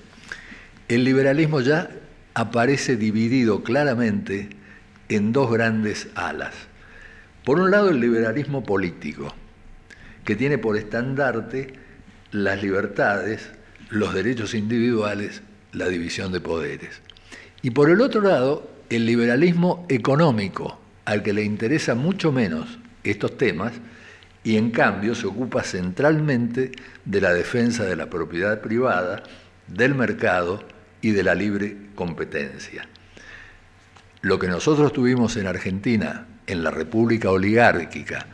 el 0.87 1.03
liberalismo 1.03 1.61
ya 1.61 1.89
aparece 2.35 2.97
dividido 2.97 3.63
claramente 3.63 4.49
en 5.09 5.33
dos 5.33 5.51
grandes 5.51 6.07
alas. 6.15 6.53
Por 7.43 7.59
un 7.59 7.71
lado, 7.71 7.89
el 7.89 7.99
liberalismo 7.99 8.63
político, 8.63 9.33
que 10.23 10.35
tiene 10.35 10.57
por 10.57 10.77
estandarte 10.77 11.73
las 12.31 12.61
libertades, 12.61 13.51
los 13.89 14.13
derechos 14.13 14.53
individuales, 14.53 15.41
la 15.71 15.87
división 15.87 16.31
de 16.31 16.39
poderes. 16.39 17.01
Y 17.61 17.71
por 17.71 17.89
el 17.89 18.01
otro 18.01 18.21
lado, 18.21 18.69
el 18.89 19.05
liberalismo 19.05 19.85
económico, 19.89 20.79
al 21.05 21.23
que 21.23 21.33
le 21.33 21.43
interesa 21.43 21.95
mucho 21.95 22.31
menos 22.31 22.79
estos 23.03 23.37
temas, 23.37 23.73
y 24.43 24.57
en 24.57 24.71
cambio 24.71 25.15
se 25.15 25.27
ocupa 25.27 25.63
centralmente 25.63 26.71
de 27.05 27.21
la 27.21 27.33
defensa 27.33 27.85
de 27.85 27.95
la 27.95 28.09
propiedad 28.09 28.61
privada, 28.61 29.23
del 29.67 29.95
mercado 29.95 30.63
y 31.01 31.11
de 31.11 31.23
la 31.23 31.35
libre 31.35 31.77
competencia. 31.95 32.87
Lo 34.23 34.39
que 34.39 34.47
nosotros 34.47 34.91
tuvimos 34.93 35.35
en 35.35 35.47
Argentina, 35.47 36.25
en 36.47 36.63
la 36.63 36.71
República 36.71 37.29
Oligárquica, 37.29 38.25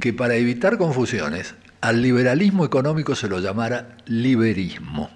que 0.00 0.12
para 0.12 0.34
evitar 0.34 0.78
confusiones 0.78 1.54
al 1.80 2.00
liberalismo 2.02 2.64
económico 2.64 3.14
se 3.14 3.28
lo 3.28 3.40
llamara 3.40 3.96
liberismo. 4.06 5.10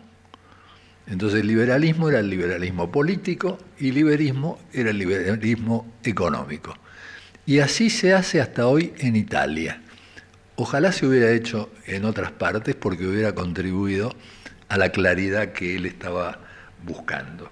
Entonces 1.06 1.44
liberalismo 1.44 2.08
era 2.08 2.18
el 2.18 2.28
liberalismo 2.28 2.90
político 2.90 3.58
y 3.78 3.92
liberismo 3.92 4.58
era 4.72 4.90
el 4.90 4.98
liberalismo 4.98 5.94
económico. 6.02 6.76
Y 7.46 7.60
así 7.60 7.90
se 7.90 8.12
hace 8.12 8.40
hasta 8.40 8.66
hoy 8.66 8.92
en 8.98 9.14
Italia. 9.14 9.80
Ojalá 10.56 10.90
se 10.90 11.06
hubiera 11.06 11.30
hecho 11.30 11.70
en 11.86 12.04
otras 12.04 12.32
partes 12.32 12.74
porque 12.74 13.06
hubiera 13.06 13.34
contribuido 13.34 14.12
a 14.68 14.76
la 14.78 14.90
claridad 14.90 15.52
que 15.52 15.76
él 15.76 15.86
estaba 15.86 16.40
buscando. 16.84 17.50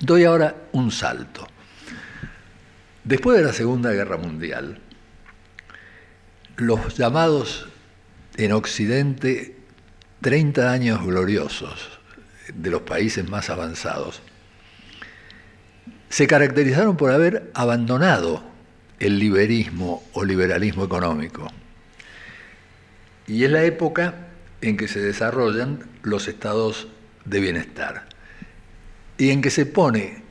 Doy 0.00 0.24
ahora 0.24 0.54
un 0.72 0.92
salto. 0.92 1.46
Después 3.02 3.38
de 3.38 3.44
la 3.44 3.52
Segunda 3.52 3.90
Guerra 3.90 4.16
Mundial, 4.16 4.80
los 6.56 6.96
llamados 6.96 7.68
en 8.36 8.52
Occidente 8.52 9.56
30 10.20 10.70
años 10.70 11.04
gloriosos 11.04 11.98
de 12.54 12.70
los 12.70 12.82
países 12.82 13.28
más 13.28 13.50
avanzados, 13.50 14.22
se 16.08 16.26
caracterizaron 16.26 16.96
por 16.96 17.10
haber 17.10 17.50
abandonado 17.54 18.42
el 19.00 19.18
liberismo 19.18 20.02
o 20.12 20.24
liberalismo 20.24 20.84
económico. 20.84 21.50
Y 23.26 23.44
es 23.44 23.50
la 23.50 23.64
época 23.64 24.28
en 24.60 24.76
que 24.76 24.88
se 24.88 25.00
desarrollan 25.00 25.80
los 26.02 26.28
estados 26.28 26.88
de 27.24 27.40
bienestar, 27.40 28.06
y 29.18 29.30
en 29.30 29.42
que 29.42 29.50
se 29.50 29.66
pone 29.66 30.22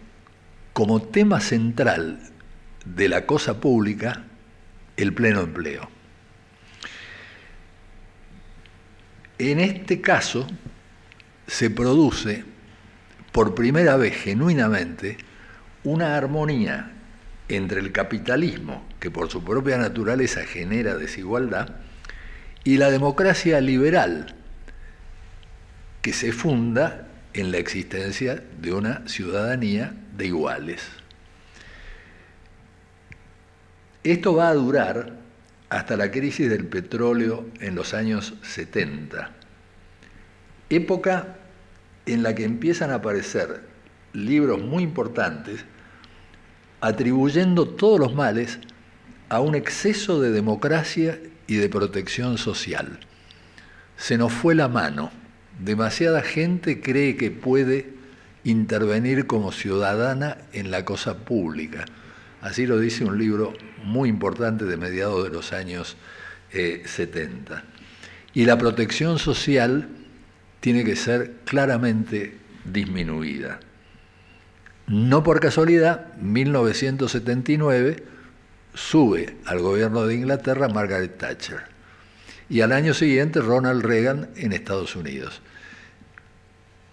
como 0.73 1.01
tema 1.01 1.39
central 1.39 2.19
de 2.85 3.09
la 3.09 3.25
cosa 3.25 3.59
pública 3.59 4.23
el 4.97 5.13
pleno 5.13 5.41
empleo. 5.41 5.92
En 9.51 9.59
este 9.59 9.99
caso 9.99 10.47
se 11.47 11.69
produce 11.69 12.45
por 13.33 13.53
primera 13.53 13.97
vez 13.97 14.15
genuinamente 14.15 15.17
una 15.83 16.15
armonía 16.15 16.93
entre 17.49 17.81
el 17.81 17.91
capitalismo, 17.91 18.87
que 19.01 19.11
por 19.11 19.29
su 19.29 19.43
propia 19.43 19.77
naturaleza 19.77 20.45
genera 20.45 20.95
desigualdad, 20.95 21.75
y 22.63 22.77
la 22.77 22.89
democracia 22.89 23.59
liberal, 23.59 24.33
que 26.01 26.13
se 26.13 26.31
funda 26.31 27.09
en 27.33 27.51
la 27.51 27.57
existencia 27.57 28.41
de 28.61 28.71
una 28.71 29.05
ciudadanía 29.09 29.93
de 30.15 30.27
iguales. 30.27 30.87
Esto 34.05 34.35
va 34.35 34.47
a 34.47 34.53
durar 34.53 35.22
hasta 35.73 35.97
la 35.97 36.11
crisis 36.11 36.51
del 36.51 36.65
petróleo 36.65 37.47
en 37.59 37.73
los 37.73 37.95
años 37.95 38.35
70, 38.43 39.31
época 40.69 41.37
en 42.05 42.21
la 42.21 42.35
que 42.35 42.43
empiezan 42.43 42.91
a 42.91 42.95
aparecer 42.95 43.61
libros 44.13 44.61
muy 44.61 44.83
importantes 44.83 45.65
atribuyendo 46.79 47.67
todos 47.67 47.99
los 47.99 48.13
males 48.13 48.59
a 49.29 49.39
un 49.39 49.55
exceso 49.55 50.21
de 50.21 50.29
democracia 50.29 51.19
y 51.47 51.55
de 51.55 51.69
protección 51.69 52.37
social. 52.37 52.99
Se 53.97 54.19
nos 54.19 54.31
fue 54.31 54.53
la 54.53 54.67
mano. 54.67 55.09
Demasiada 55.59 56.21
gente 56.21 56.81
cree 56.81 57.17
que 57.17 57.31
puede 57.31 57.93
intervenir 58.43 59.25
como 59.25 59.51
ciudadana 59.51 60.37
en 60.51 60.69
la 60.69 60.85
cosa 60.85 61.25
pública. 61.25 61.85
Así 62.43 62.67
lo 62.67 62.77
dice 62.77 63.05
un 63.05 63.17
libro 63.17 63.53
muy 63.85 64.09
importante 64.09 64.65
de 64.65 64.75
mediados 64.75 65.23
de 65.23 65.29
los 65.29 65.53
años 65.53 65.95
70. 66.51 67.55
Eh, 67.55 67.61
y 68.33 68.43
la 68.43 68.57
protección 68.57 69.17
social 69.17 69.87
tiene 70.59 70.83
que 70.83 70.97
ser 70.97 71.35
claramente 71.45 72.37
disminuida. 72.65 73.61
No 74.87 75.23
por 75.23 75.39
casualidad, 75.39 76.13
1979 76.17 78.03
sube 78.73 79.37
al 79.45 79.59
gobierno 79.59 80.05
de 80.05 80.15
Inglaterra 80.15 80.67
Margaret 80.67 81.17
Thatcher 81.17 81.61
y 82.49 82.59
al 82.59 82.73
año 82.73 82.93
siguiente 82.93 83.39
Ronald 83.39 83.85
Reagan 83.85 84.31
en 84.35 84.51
Estados 84.51 84.97
Unidos, 84.97 85.41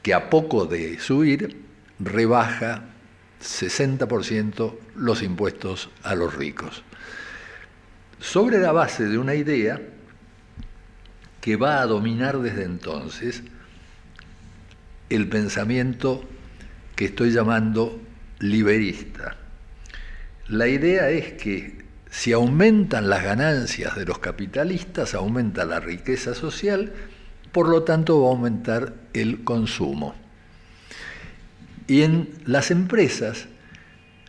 que 0.02 0.14
a 0.14 0.30
poco 0.30 0.66
de 0.66 1.00
subir 1.00 1.60
rebaja 1.98 2.89
60% 3.40 4.76
los 4.96 5.22
impuestos 5.22 5.90
a 6.02 6.14
los 6.14 6.34
ricos. 6.34 6.82
Sobre 8.18 8.58
la 8.58 8.72
base 8.72 9.06
de 9.06 9.18
una 9.18 9.34
idea 9.34 9.80
que 11.40 11.56
va 11.56 11.80
a 11.80 11.86
dominar 11.86 12.38
desde 12.38 12.64
entonces 12.64 13.42
el 15.08 15.28
pensamiento 15.28 16.22
que 16.94 17.06
estoy 17.06 17.32
llamando 17.32 18.00
liberista. 18.40 19.36
La 20.48 20.68
idea 20.68 21.08
es 21.10 21.32
que 21.32 21.84
si 22.10 22.32
aumentan 22.32 23.08
las 23.08 23.22
ganancias 23.22 23.96
de 23.96 24.04
los 24.04 24.18
capitalistas, 24.18 25.14
aumenta 25.14 25.64
la 25.64 25.80
riqueza 25.80 26.34
social, 26.34 26.92
por 27.52 27.68
lo 27.68 27.84
tanto 27.84 28.20
va 28.20 28.28
a 28.28 28.32
aumentar 28.32 28.94
el 29.12 29.44
consumo. 29.44 30.14
Y 31.90 32.02
en 32.02 32.28
las 32.46 32.70
empresas 32.70 33.46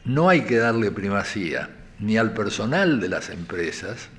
no 0.04 0.30
hay 0.30 0.46
que 0.46 0.58
darle 0.58 0.90
primacía 0.90 1.70
ni 2.00 2.18
al 2.18 2.34
personal 2.34 3.00
de 3.00 3.08
las 3.08 3.30
empresas, 3.30 4.10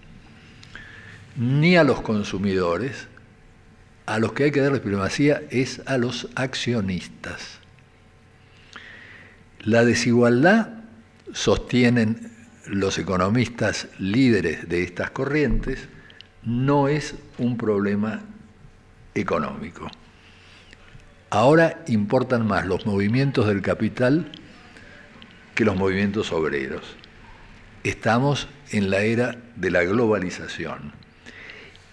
ni 1.35 1.77
a 1.77 1.83
los 1.83 2.03
consumidores, 2.03 3.09
a 4.07 4.21
los 4.21 4.33
que 4.33 4.45
hay 4.45 4.53
que 4.53 4.61
darle 4.61 4.79
primacía 4.79 5.43
es 5.51 5.83
a 5.87 5.99
los 5.99 6.29
accionistas. 6.37 7.59
La 9.59 9.85
desigualdad, 9.85 10.69
sostienen 11.33 12.31
los 12.69 12.97
economistas 12.97 13.89
líderes 13.99 14.69
de 14.69 14.85
estas 14.85 15.11
corrientes, 15.11 15.89
no 16.45 16.87
es 16.87 17.17
un 17.39 17.57
problema 17.57 18.21
económico. 19.17 19.91
Ahora 21.35 21.83
importan 21.87 22.47
más 22.47 22.67
los 22.67 22.85
movimientos 22.85 23.47
del 23.47 23.63
capital 23.63 24.31
que 25.55 25.65
los 25.65 25.77
movimientos 25.77 26.31
obreros. 26.31 26.83
Estamos 27.85 28.49
en 28.71 28.91
la 28.91 29.01
era 29.01 29.37
de 29.57 29.71
la 29.71 29.83
globalización 29.83 30.93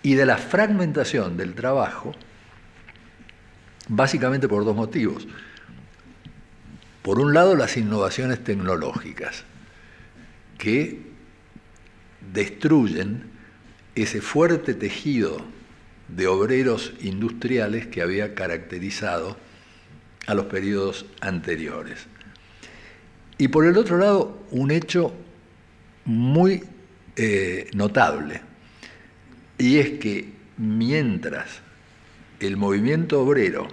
y 0.04 0.16
de 0.16 0.26
la 0.26 0.36
fragmentación 0.36 1.38
del 1.38 1.56
trabajo, 1.56 2.14
básicamente 3.88 4.50
por 4.50 4.66
dos 4.66 4.76
motivos. 4.76 5.26
Por 7.02 7.18
un 7.22 7.34
lado, 7.34 7.56
las 7.56 7.78
innovaciones 7.78 8.44
tecnológicas, 8.44 9.46
que 10.58 11.00
destruyen 12.34 13.24
ese 13.96 14.20
fuerte 14.20 14.74
tejido 14.74 15.46
de 16.16 16.28
obreros 16.28 16.94
industriales 17.02 17.88
que 17.88 18.02
había 18.02 18.36
caracterizado 18.36 19.38
a 20.28 20.34
los 20.34 20.46
periodos 20.46 21.06
anteriores. 21.22 22.08
Y 23.38 23.48
por 23.48 23.66
el 23.66 23.78
otro 23.78 23.98
lado, 23.98 24.46
un 24.52 24.72
hecho 24.72 25.14
muy 26.06 26.64
eh, 27.16 27.70
notable, 27.74 28.42
y 29.58 29.78
es 29.78 30.00
que 30.00 30.34
mientras 30.58 31.62
el 32.40 32.58
movimiento 32.58 33.22
obrero 33.22 33.68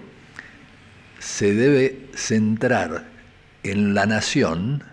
se 1.19 1.55
debe 1.55 2.09
centrar 2.15 3.07
en 3.63 3.95
la 3.95 4.07
nación, 4.07 4.85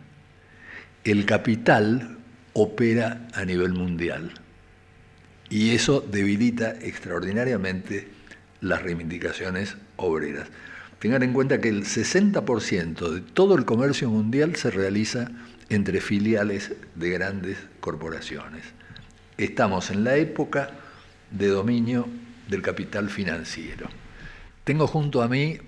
el 1.04 1.26
capital 1.26 2.18
opera 2.54 3.28
a 3.34 3.46
nivel 3.46 3.74
mundial. 3.74 4.32
Y 5.54 5.76
eso 5.76 6.02
debilita 6.02 6.72
extraordinariamente 6.82 8.08
las 8.62 8.82
reivindicaciones 8.82 9.78
obreras. 9.98 10.48
Tengan 10.98 11.22
en 11.22 11.32
cuenta 11.32 11.62
que 11.62 11.70
el 11.70 11.84
60% 11.84 13.12
de 13.12 13.22
todo 13.22 13.54
el 13.54 13.64
comercio 13.64 14.10
mundial 14.10 14.56
se 14.56 14.72
realiza 14.72 15.30
entre 15.70 16.02
filiales 16.02 16.72
de 16.96 17.10
grandes 17.12 17.60
corporaciones. 17.82 18.64
Estamos 19.38 19.92
en 19.92 20.04
la 20.04 20.16
época 20.16 20.72
de 21.30 21.50
dominio 21.50 22.08
del 22.48 22.64
capital 22.64 23.12
financiero. 23.12 23.90
Tengo 24.64 24.88
junto 24.88 25.22
a 25.22 25.28
mí 25.28 25.60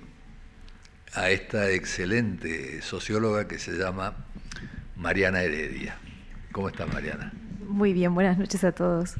a 1.13 1.29
esta 1.29 1.69
excelente 1.69 2.81
socióloga 2.81 3.47
que 3.47 3.59
se 3.59 3.73
llama 3.73 4.15
Mariana 4.95 5.43
Heredia. 5.43 5.95
¿Cómo 6.51 6.69
estás, 6.69 6.91
Mariana? 6.91 7.31
Muy 7.67 7.93
bien, 7.93 8.15
buenas 8.15 8.39
noches 8.39 8.63
a 8.63 8.71
todos. 8.71 9.15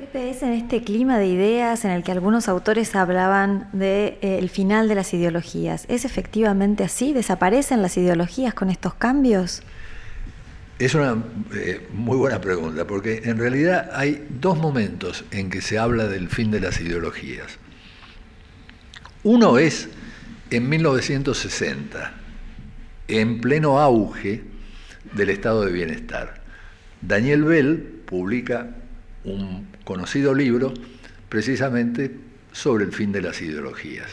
Pepe, 0.00 0.30
es 0.30 0.42
en 0.42 0.54
este 0.54 0.82
clima 0.82 1.18
de 1.18 1.26
ideas 1.26 1.84
en 1.84 1.90
el 1.90 2.02
que 2.02 2.10
algunos 2.10 2.48
autores 2.48 2.96
hablaban 2.96 3.68
del 3.72 3.80
de, 3.80 4.18
eh, 4.22 4.48
final 4.48 4.88
de 4.88 4.94
las 4.94 5.12
ideologías. 5.12 5.84
¿Es 5.88 6.06
efectivamente 6.06 6.84
así? 6.84 7.12
¿Desaparecen 7.12 7.82
las 7.82 7.98
ideologías 7.98 8.54
con 8.54 8.70
estos 8.70 8.94
cambios? 8.94 9.62
Es 10.78 10.94
una 10.94 11.22
eh, 11.54 11.86
muy 11.92 12.16
buena 12.16 12.40
pregunta, 12.40 12.86
porque 12.86 13.20
en 13.24 13.36
realidad 13.36 13.90
hay 13.92 14.26
dos 14.40 14.56
momentos 14.56 15.26
en 15.32 15.50
que 15.50 15.60
se 15.60 15.78
habla 15.78 16.06
del 16.06 16.30
fin 16.30 16.50
de 16.50 16.60
las 16.60 16.80
ideologías. 16.80 17.58
Uno 19.22 19.58
es 19.58 19.90
en 20.50 20.66
1960, 20.66 22.14
en 23.06 23.40
pleno 23.42 23.78
auge 23.78 24.44
del 25.12 25.28
estado 25.28 25.66
de 25.66 25.72
bienestar. 25.72 26.40
Daniel 27.02 27.44
Bell 27.44 28.02
publica 28.06 28.70
un 29.24 29.69
conocido 29.90 30.34
libro 30.34 30.72
precisamente 31.28 32.14
sobre 32.52 32.84
el 32.84 32.92
fin 32.92 33.10
de 33.10 33.22
las 33.22 33.42
ideologías. 33.42 34.06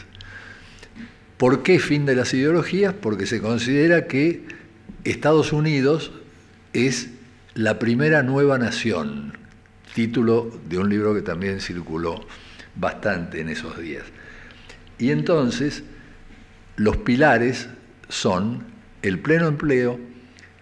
¿Por 1.36 1.62
qué 1.62 1.78
fin 1.78 2.04
de 2.04 2.16
las 2.16 2.34
ideologías? 2.34 2.92
Porque 2.94 3.26
se 3.26 3.40
considera 3.40 4.08
que 4.08 4.42
Estados 5.04 5.52
Unidos 5.52 6.10
es 6.72 7.10
la 7.54 7.78
primera 7.78 8.24
nueva 8.24 8.58
nación, 8.58 9.34
título 9.94 10.50
de 10.68 10.78
un 10.78 10.88
libro 10.88 11.14
que 11.14 11.22
también 11.22 11.60
circuló 11.60 12.26
bastante 12.74 13.40
en 13.40 13.48
esos 13.48 13.78
días. 13.78 14.02
Y 14.98 15.12
entonces 15.12 15.84
los 16.74 16.96
pilares 16.96 17.68
son 18.08 18.64
el 19.02 19.20
pleno 19.20 19.46
empleo, 19.46 20.00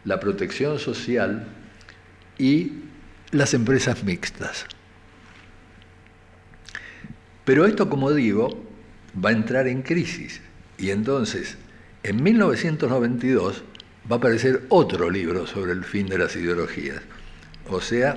la 0.05 0.20
protección 0.20 0.79
social 0.79 1.48
y 2.37 2.72
las 3.31 3.55
empresas 3.55 4.05
mixtas. 4.05 4.66
Pero 7.46 7.64
esto, 7.64 7.88
como 7.88 8.12
digo, 8.12 8.61
va 9.24 9.30
a 9.30 9.32
entrar 9.32 9.68
en 9.68 9.82
crisis. 9.82 10.40
Y 10.78 10.90
entonces, 10.90 11.56
en 12.02 12.20
1992, 12.20 13.62
va 14.11 14.16
a 14.16 14.18
aparecer 14.18 14.64
otro 14.68 15.09
libro 15.09 15.46
sobre 15.46 15.70
el 15.70 15.85
fin 15.85 16.09
de 16.09 16.18
las 16.18 16.35
ideologías. 16.35 17.00
O 17.68 17.80
sea, 17.80 18.16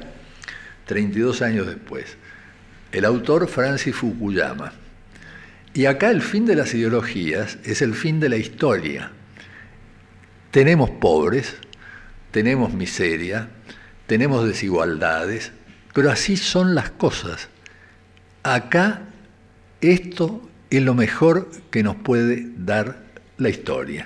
32 0.88 1.44
años 1.44 1.68
después. 1.68 2.18
El 2.92 3.06
autor 3.06 3.48
Francis 3.48 3.96
Fukuyama. 3.96 4.74
Y 5.76 5.86
acá 5.86 6.10
el 6.10 6.24
fin 6.24 6.48
de 6.48 6.56
las 6.56 6.74
ideologías 6.74 7.60
es 7.64 7.84
el 7.84 7.94
fin 7.94 8.20
de 8.20 8.30
la 8.30 8.38
historia. 8.38 9.12
tenemos 10.50 10.90
pobres, 10.90 11.58
tenemos 12.32 12.74
miseria, 12.74 13.50
tenemos 14.08 14.48
desigualdades, 14.48 15.52
pero 15.94 16.10
así 16.10 16.36
son 16.36 16.74
las 16.74 16.90
cosas. 16.90 17.50
Acá 18.42 19.04
esto 19.82 20.50
es 20.70 20.84
lo 20.84 20.94
mejor 20.94 21.50
que 21.72 21.84
nos 21.84 21.96
puede 21.96 22.48
dar 22.58 23.04
la 23.38 23.50
historia. 23.50 24.06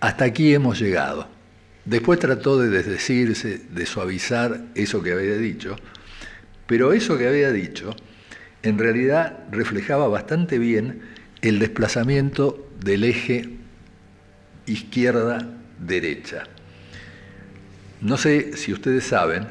Hasta 0.00 0.24
aquí 0.24 0.54
hemos 0.54 0.80
llegado. 0.80 1.28
Después 1.84 2.18
trató 2.18 2.58
de 2.58 2.68
desdecirse, 2.68 3.60
de 3.70 3.86
suavizar 3.86 4.66
eso 4.74 5.02
que 5.02 5.12
había 5.12 5.36
dicho, 5.36 5.76
pero 6.66 6.92
eso 6.92 7.18
que 7.18 7.26
había 7.26 7.50
dicho 7.50 7.94
en 8.62 8.78
realidad 8.78 9.40
reflejaba 9.50 10.06
bastante 10.08 10.58
bien 10.58 11.02
el 11.40 11.58
desplazamiento 11.58 12.70
del 12.80 13.02
eje 13.04 13.50
izquierda-derecha. 14.66 16.44
No 18.00 18.16
sé 18.16 18.56
si 18.56 18.72
ustedes 18.72 19.04
saben 19.04 19.46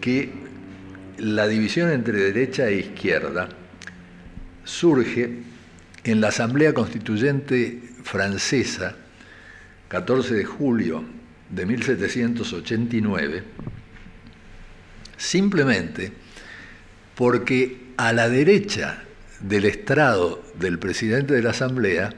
que 0.00 0.30
la 1.18 1.48
división 1.48 1.90
entre 1.90 2.18
derecha 2.18 2.68
e 2.68 2.76
izquierda 2.76 3.48
surge 4.68 5.30
en 6.04 6.20
la 6.20 6.28
Asamblea 6.28 6.74
Constituyente 6.74 7.80
Francesa, 8.02 8.96
14 9.88 10.34
de 10.34 10.44
julio 10.44 11.02
de 11.48 11.64
1789, 11.64 13.42
simplemente 15.16 16.12
porque 17.14 17.88
a 17.96 18.12
la 18.12 18.28
derecha 18.28 19.04
del 19.40 19.64
estrado 19.64 20.44
del 20.60 20.78
presidente 20.78 21.32
de 21.32 21.42
la 21.42 21.50
Asamblea 21.50 22.12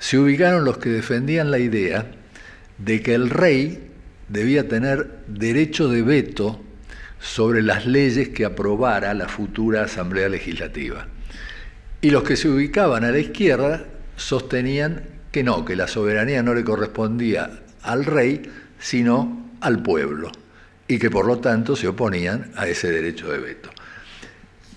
se 0.00 0.18
ubicaron 0.18 0.64
los 0.64 0.78
que 0.78 0.88
defendían 0.88 1.52
la 1.52 1.60
idea 1.60 2.10
de 2.78 3.00
que 3.00 3.14
el 3.14 3.30
rey 3.30 3.90
debía 4.28 4.66
tener 4.66 5.20
derecho 5.28 5.88
de 5.88 6.02
veto 6.02 6.60
sobre 7.20 7.62
las 7.62 7.86
leyes 7.86 8.30
que 8.30 8.44
aprobara 8.44 9.14
la 9.14 9.28
futura 9.28 9.84
Asamblea 9.84 10.28
Legislativa. 10.28 11.06
Y 12.00 12.10
los 12.10 12.22
que 12.22 12.36
se 12.36 12.48
ubicaban 12.48 13.04
a 13.04 13.10
la 13.10 13.18
izquierda 13.18 13.84
sostenían 14.16 15.04
que 15.32 15.42
no, 15.42 15.64
que 15.64 15.76
la 15.76 15.86
soberanía 15.86 16.42
no 16.42 16.54
le 16.54 16.64
correspondía 16.64 17.60
al 17.82 18.04
rey, 18.04 18.42
sino 18.78 19.50
al 19.60 19.82
pueblo, 19.82 20.32
y 20.88 20.98
que 20.98 21.10
por 21.10 21.26
lo 21.26 21.38
tanto 21.38 21.76
se 21.76 21.88
oponían 21.88 22.50
a 22.56 22.66
ese 22.66 22.90
derecho 22.90 23.30
de 23.30 23.38
veto. 23.38 23.70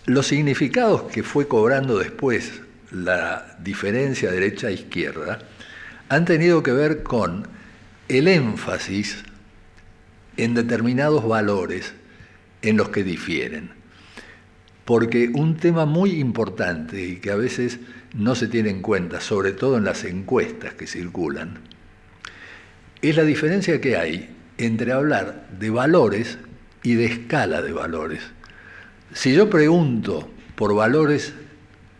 Los 0.05 0.27
significados 0.27 1.03
que 1.03 1.23
fue 1.23 1.47
cobrando 1.47 1.97
después 1.97 2.61
la 2.91 3.57
diferencia 3.59 4.29
derecha-izquierda 4.29 5.39
han 6.09 6.25
tenido 6.25 6.61
que 6.61 6.73
ver 6.73 7.03
con 7.03 7.47
el 8.09 8.27
énfasis 8.27 9.23
en 10.37 10.53
determinados 10.53 11.27
valores 11.27 11.93
en 12.61 12.77
los 12.77 12.89
que 12.89 13.03
difieren. 13.03 13.82
Porque 14.85 15.29
un 15.33 15.57
tema 15.57 15.85
muy 15.85 16.19
importante 16.19 17.01
y 17.01 17.17
que 17.17 17.31
a 17.31 17.35
veces 17.35 17.79
no 18.13 18.35
se 18.35 18.47
tiene 18.47 18.69
en 18.69 18.81
cuenta, 18.81 19.21
sobre 19.21 19.51
todo 19.53 19.77
en 19.77 19.85
las 19.85 20.03
encuestas 20.03 20.73
que 20.73 20.87
circulan, 20.87 21.59
es 23.01 23.15
la 23.15 23.23
diferencia 23.23 23.81
que 23.81 23.97
hay 23.97 24.29
entre 24.57 24.91
hablar 24.91 25.47
de 25.57 25.69
valores 25.69 26.37
y 26.83 26.95
de 26.95 27.05
escala 27.05 27.61
de 27.61 27.71
valores. 27.71 28.21
Si 29.13 29.33
yo 29.33 29.49
pregunto 29.49 30.29
por 30.55 30.75
valores 30.75 31.33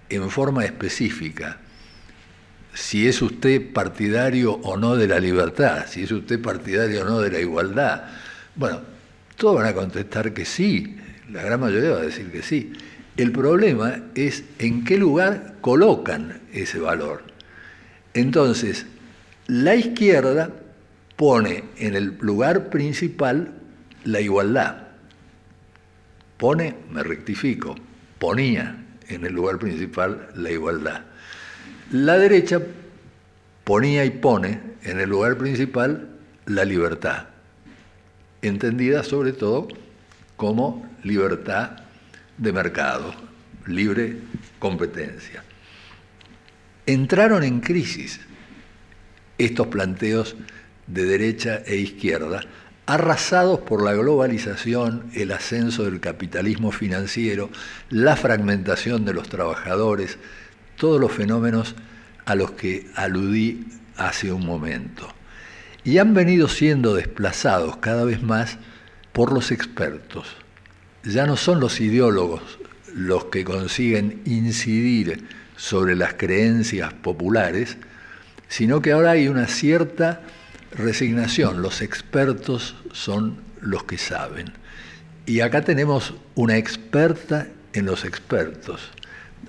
en 0.09 0.29
forma 0.29 0.65
específica, 0.65 1.59
si 2.73 3.07
es 3.07 3.21
usted 3.21 3.71
partidario 3.71 4.53
o 4.53 4.77
no 4.77 4.95
de 4.95 5.07
la 5.07 5.19
libertad, 5.19 5.85
si 5.87 6.03
es 6.03 6.11
usted 6.11 6.41
partidario 6.41 7.03
o 7.03 7.05
no 7.05 7.19
de 7.19 7.31
la 7.31 7.39
igualdad, 7.39 8.05
bueno, 8.55 8.81
todos 9.35 9.57
van 9.57 9.67
a 9.67 9.73
contestar 9.73 10.33
que 10.33 10.45
sí, 10.45 10.97
la 11.31 11.43
gran 11.43 11.59
mayoría 11.59 11.91
va 11.91 11.99
a 11.99 12.05
decir 12.05 12.31
que 12.31 12.41
sí. 12.41 12.73
El 13.15 13.31
problema 13.31 14.01
es 14.15 14.43
en 14.59 14.83
qué 14.83 14.97
lugar 14.97 15.55
colocan 15.61 16.41
ese 16.51 16.79
valor. 16.79 17.23
Entonces, 18.13 18.85
la 19.47 19.75
izquierda 19.75 20.49
pone 21.15 21.63
en 21.77 21.95
el 21.95 22.17
lugar 22.19 22.69
principal 22.69 23.51
la 24.03 24.19
igualdad 24.19 24.83
pone, 26.43 26.75
me 26.91 27.03
rectifico, 27.03 27.73
ponía 28.19 28.75
en 29.07 29.25
el 29.25 29.31
lugar 29.31 29.59
principal 29.59 30.27
la 30.35 30.51
igualdad. 30.51 31.03
La 31.89 32.17
derecha 32.17 32.59
ponía 33.63 34.03
y 34.03 34.09
pone 34.09 34.59
en 34.83 34.99
el 34.99 35.09
lugar 35.09 35.37
principal 35.37 36.09
la 36.45 36.65
libertad, 36.65 37.27
entendida 38.41 39.03
sobre 39.03 39.31
todo 39.31 39.69
como 40.35 40.89
libertad 41.03 41.71
de 42.37 42.51
mercado, 42.51 43.13
libre 43.67 44.17
competencia. 44.59 45.43
Entraron 46.85 47.43
en 47.43 47.61
crisis 47.61 48.19
estos 49.37 49.67
planteos 49.67 50.35
de 50.87 51.05
derecha 51.05 51.61
e 51.65 51.75
izquierda 51.77 52.41
arrasados 52.85 53.61
por 53.61 53.81
la 53.83 53.93
globalización, 53.93 55.05
el 55.13 55.31
ascenso 55.31 55.85
del 55.85 55.99
capitalismo 55.99 56.71
financiero, 56.71 57.49
la 57.89 58.15
fragmentación 58.15 59.05
de 59.05 59.13
los 59.13 59.29
trabajadores, 59.29 60.17
todos 60.77 60.99
los 60.99 61.11
fenómenos 61.11 61.75
a 62.25 62.35
los 62.35 62.51
que 62.51 62.87
aludí 62.95 63.65
hace 63.95 64.31
un 64.31 64.45
momento. 64.45 65.07
Y 65.85 65.97
han 65.97 66.13
venido 66.13 66.47
siendo 66.47 66.95
desplazados 66.95 67.77
cada 67.77 68.03
vez 68.03 68.21
más 68.21 68.57
por 69.13 69.31
los 69.31 69.51
expertos. 69.51 70.27
Ya 71.03 71.25
no 71.25 71.37
son 71.37 71.59
los 71.59 71.79
ideólogos 71.79 72.41
los 72.93 73.25
que 73.25 73.43
consiguen 73.43 74.21
incidir 74.25 75.27
sobre 75.55 75.95
las 75.95 76.13
creencias 76.13 76.93
populares, 76.93 77.77
sino 78.47 78.81
que 78.81 78.91
ahora 78.91 79.11
hay 79.11 79.27
una 79.27 79.47
cierta 79.47 80.21
resignación, 80.71 81.61
los 81.61 81.81
expertos 81.81 82.75
son 82.91 83.37
los 83.61 83.83
que 83.83 83.97
saben. 83.97 84.53
Y 85.25 85.39
acá 85.39 85.61
tenemos 85.61 86.13
una 86.35 86.57
experta 86.57 87.47
en 87.73 87.85
los 87.85 88.05
expertos. 88.05 88.91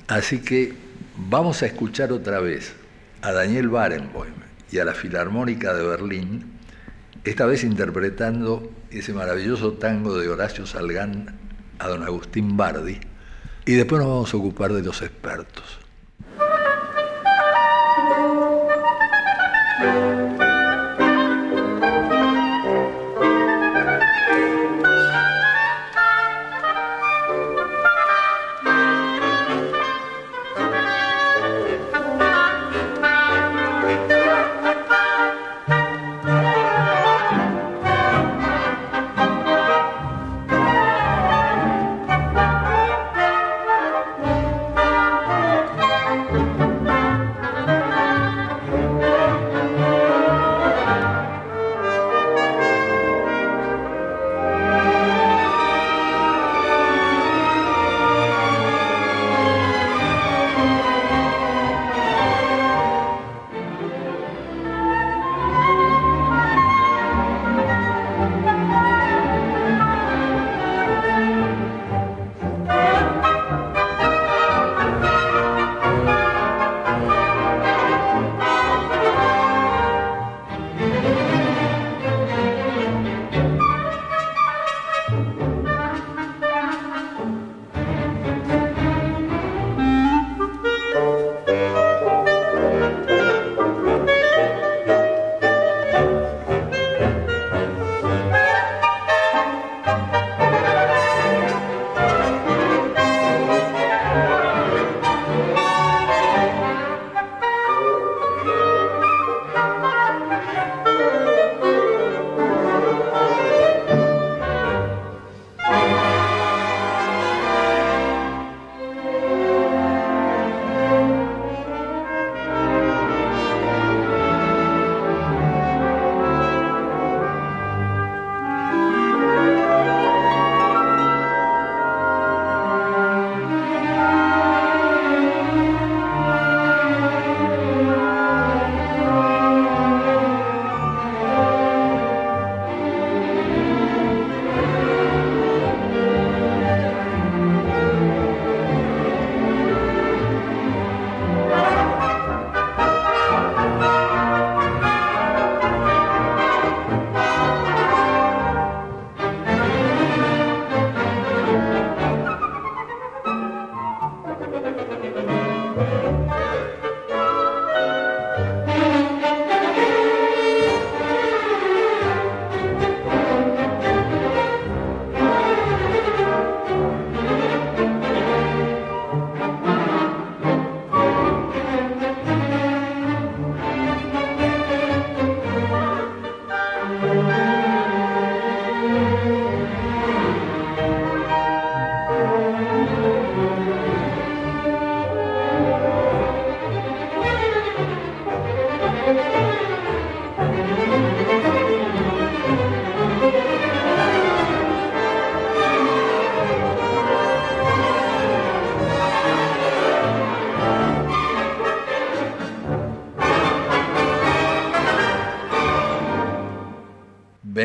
Así 0.09 0.41
que 0.41 0.75
vamos 1.17 1.63
a 1.63 1.67
escuchar 1.67 2.13
otra 2.13 2.41
vez 2.41 2.75
a 3.23 3.33
Daniel 3.33 3.69
Barenboim 3.69 4.35
y 4.71 4.79
a 4.79 4.85
la 4.85 4.95
Filarmónica 4.95 5.75
de 5.75 5.87
Berlín, 5.87 6.53
esta 7.25 7.47
vez 7.47 7.65
interpretando 7.65 8.71
ese 8.99 9.13
maravilloso 9.13 9.73
tango 9.73 10.19
de 10.19 10.29
Horacio 10.29 10.67
Salgán 10.67 11.39
a 11.79 11.89
don 11.89 12.03
Agustín 12.03 12.57
Bardi, 12.57 13.01
y 13.67 13.75
después 13.75 14.01
nos 14.01 14.09
vamos 14.09 14.35
a 14.35 14.37
ocupar 14.37 14.73
de 14.73 14.83
los 14.83 15.03
expertos. 15.03 15.84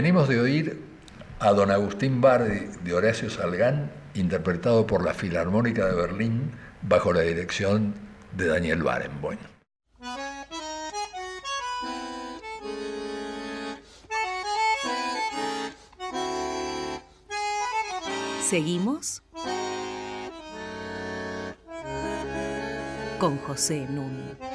Venimos 0.01 0.29
de 0.29 0.39
oír 0.39 0.81
a 1.41 1.51
don 1.51 1.71
Agustín 1.71 2.21
Bardi 2.21 2.67
de 2.85 2.93
Horacio 2.93 3.29
Salgán, 3.29 3.91
interpretado 4.13 4.87
por 4.87 5.03
la 5.03 5.13
Filarmónica 5.13 5.87
de 5.87 5.93
Berlín 5.93 6.53
bajo 6.81 7.11
la 7.11 7.19
dirección 7.19 7.95
de 8.31 8.47
Daniel 8.47 8.81
Barenboim. 8.81 9.39
Seguimos 18.41 19.21
con 23.19 23.37
José 23.39 23.85
Nun. 23.89 24.48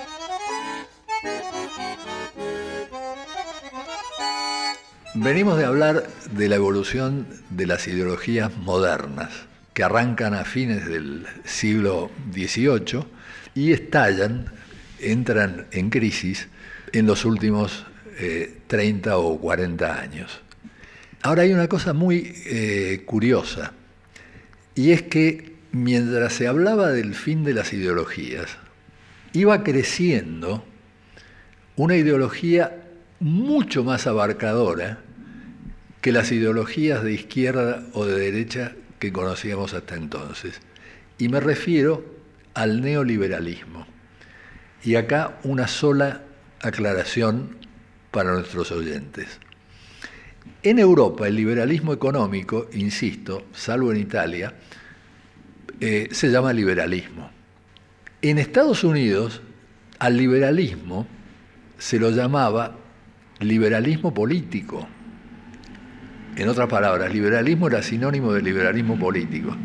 Venimos 5.16 5.57
de 5.59 5.64
hablar 5.64 6.09
de 6.33 6.48
la 6.48 6.57
evolución 6.57 7.29
de 7.50 7.66
las 7.66 7.87
ideologías 7.87 8.57
modernas, 8.57 9.31
que 9.72 9.85
arrancan 9.85 10.35
a 10.35 10.44
fines 10.44 10.87
del 10.88 11.24
siglo 11.44 12.11
XVIII 12.33 13.05
y 13.55 13.70
estallan, 13.70 14.46
entran 14.98 15.66
en 15.70 15.90
crisis 15.90 16.48
en 16.92 17.07
los 17.07 17.24
últimos 17.24 17.87
30 18.66 19.11
eh, 19.11 19.12
o 19.14 19.38
40 19.38 20.00
años. 20.00 20.40
Ahora 21.22 21.42
hay 21.42 21.53
una 21.53 21.68
cosa 21.68 21.92
muy 21.92 22.35
eh, 22.46 23.05
curiosa, 23.07 23.72
y 24.74 24.90
es 24.90 25.03
que 25.03 25.55
mientras 25.70 26.33
se 26.33 26.48
hablaba 26.48 26.90
del 26.90 27.14
fin 27.14 27.44
de 27.44 27.55
las 27.55 27.72
ideologías, 27.72 28.48
iba 29.33 29.62
creciendo 29.62 30.64
una 31.77 31.94
ideología 31.94 32.81
mucho 33.20 33.85
más 33.85 34.09
abarcadora 34.09 35.04
que 36.05 36.12
las 36.12 36.31
ideologías 36.33 37.03
de 37.03 37.14
izquierda 37.14 37.83
o 37.95 38.05
de 38.05 38.31
derecha 38.31 38.73
que 38.99 39.11
conocíamos 39.11 39.73
hasta 39.73 39.95
entonces. 39.95 40.61
Y 41.17 41.31
me 41.31 41.40
refiero 41.40 42.05
al 42.53 42.83
neoliberalismo. 42.83 43.87
Y 44.85 44.97
acá 44.97 45.38
una 45.45 45.67
sola 45.67 46.21
aclaración 46.61 47.57
para 48.11 48.35
nuestros 48.35 48.71
oyentes. 48.71 49.40
En 50.62 50.79
Europa 50.79 51.27
el 51.27 51.37
liberalismo 51.37 51.95
económico, 51.95 52.69
insisto, 52.75 53.47
salvo 53.55 53.90
en 53.90 53.97
Italia, 53.97 54.53
eh, 55.81 56.09
se 56.11 56.31
llama 56.31 56.53
liberalismo. 56.53 57.31
En 58.21 58.37
Estados 58.37 58.85
Unidos 58.85 59.40
al 59.99 60.19
liberalismo 60.19 61.07
se 61.79 61.99
lo 61.99 62.11
llamaba 62.11 62.77
liberalismo 63.40 64.12
político 64.12 64.87
en 66.37 66.49
otras 66.49 66.68
palabras, 66.68 67.12
liberalismo 67.12 67.68
era 67.68 67.83
sinónimo 67.83 68.33
de 68.33 68.42
liberalismo 68.42 68.99
político. 68.99 69.57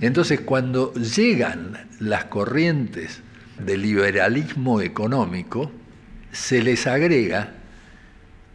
Entonces, 0.00 0.40
cuando 0.40 0.92
llegan 0.94 1.86
las 2.00 2.24
corrientes 2.24 3.20
del 3.58 3.82
liberalismo 3.82 4.80
económico, 4.80 5.70
se 6.32 6.62
les 6.62 6.86
agrega 6.86 7.54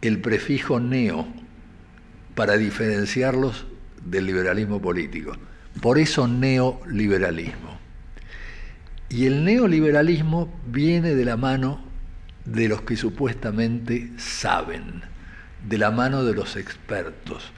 el 0.02 0.20
prefijo 0.20 0.80
neo 0.80 1.26
para 2.34 2.56
diferenciarlos 2.56 3.66
del 4.04 4.26
liberalismo 4.26 4.80
político. 4.80 5.36
Por 5.80 5.98
eso 5.98 6.28
neoliberalismo. 6.28 7.78
Y 9.08 9.26
el 9.26 9.44
neoliberalismo 9.44 10.52
viene 10.66 11.14
de 11.14 11.24
la 11.24 11.36
mano 11.36 11.84
de 12.44 12.68
los 12.68 12.82
que 12.82 12.96
supuestamente 12.96 14.10
saben 14.18 15.13
de 15.68 15.78
la 15.78 15.90
mano 15.90 16.24
de 16.24 16.34
los 16.34 16.56
expertos, 16.56 17.52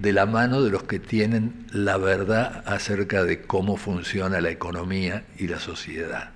de 0.00 0.12
la 0.12 0.26
mano 0.26 0.62
de 0.62 0.70
los 0.70 0.84
que 0.84 0.98
tienen 0.98 1.66
la 1.70 1.96
verdad 1.96 2.62
acerca 2.66 3.24
de 3.24 3.42
cómo 3.42 3.76
funciona 3.76 4.40
la 4.40 4.50
economía 4.50 5.24
y 5.38 5.48
la 5.48 5.58
sociedad. 5.58 6.30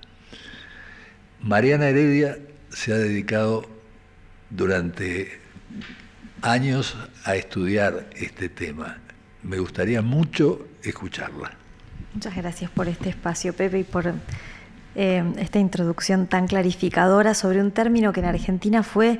Mariana 1.41 1.89
Heredia 1.89 2.37
se 2.69 2.93
ha 2.93 2.97
dedicado 2.97 3.65
durante 4.49 5.39
años 6.41 6.97
a 7.25 7.35
estudiar 7.35 8.07
este 8.15 8.49
tema. 8.49 8.97
Me 9.43 9.59
gustaría 9.59 10.01
mucho 10.01 10.67
escucharla. 10.83 11.51
Muchas 12.13 12.35
gracias 12.35 12.71
por 12.71 12.87
este 12.87 13.09
espacio, 13.09 13.53
Pepe, 13.53 13.79
y 13.79 13.83
por 13.83 14.13
eh, 14.95 15.23
esta 15.37 15.59
introducción 15.59 16.27
tan 16.27 16.47
clarificadora 16.47 17.33
sobre 17.33 17.61
un 17.61 17.71
término 17.71 18.13
que 18.13 18.21
en 18.21 18.25
Argentina 18.25 18.81
fue 18.81 19.19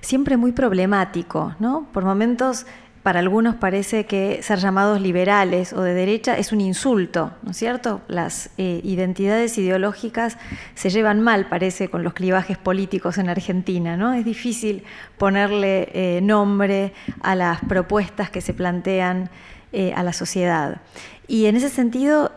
siempre 0.00 0.36
muy 0.36 0.52
problemático, 0.52 1.54
¿no? 1.58 1.86
Por 1.92 2.04
momentos 2.04 2.66
para 3.08 3.20
algunos 3.20 3.54
parece 3.54 4.04
que 4.04 4.42
ser 4.42 4.58
llamados 4.58 5.00
liberales 5.00 5.72
o 5.72 5.80
de 5.80 5.94
derecha 5.94 6.36
es 6.36 6.52
un 6.52 6.60
insulto, 6.60 7.32
¿no 7.42 7.52
es 7.52 7.56
cierto? 7.56 8.02
Las 8.06 8.50
eh, 8.58 8.82
identidades 8.84 9.56
ideológicas 9.56 10.36
se 10.74 10.90
llevan 10.90 11.20
mal, 11.20 11.48
parece, 11.48 11.88
con 11.88 12.04
los 12.04 12.12
clivajes 12.12 12.58
políticos 12.58 13.16
en 13.16 13.30
Argentina, 13.30 13.96
¿no? 13.96 14.12
Es 14.12 14.26
difícil 14.26 14.82
ponerle 15.16 15.88
eh, 15.94 16.20
nombre 16.20 16.92
a 17.22 17.34
las 17.34 17.60
propuestas 17.60 18.28
que 18.28 18.42
se 18.42 18.52
plantean 18.52 19.30
eh, 19.72 19.94
a 19.94 20.02
la 20.02 20.12
sociedad. 20.12 20.82
Y 21.26 21.46
en 21.46 21.56
ese 21.56 21.70
sentido, 21.70 22.32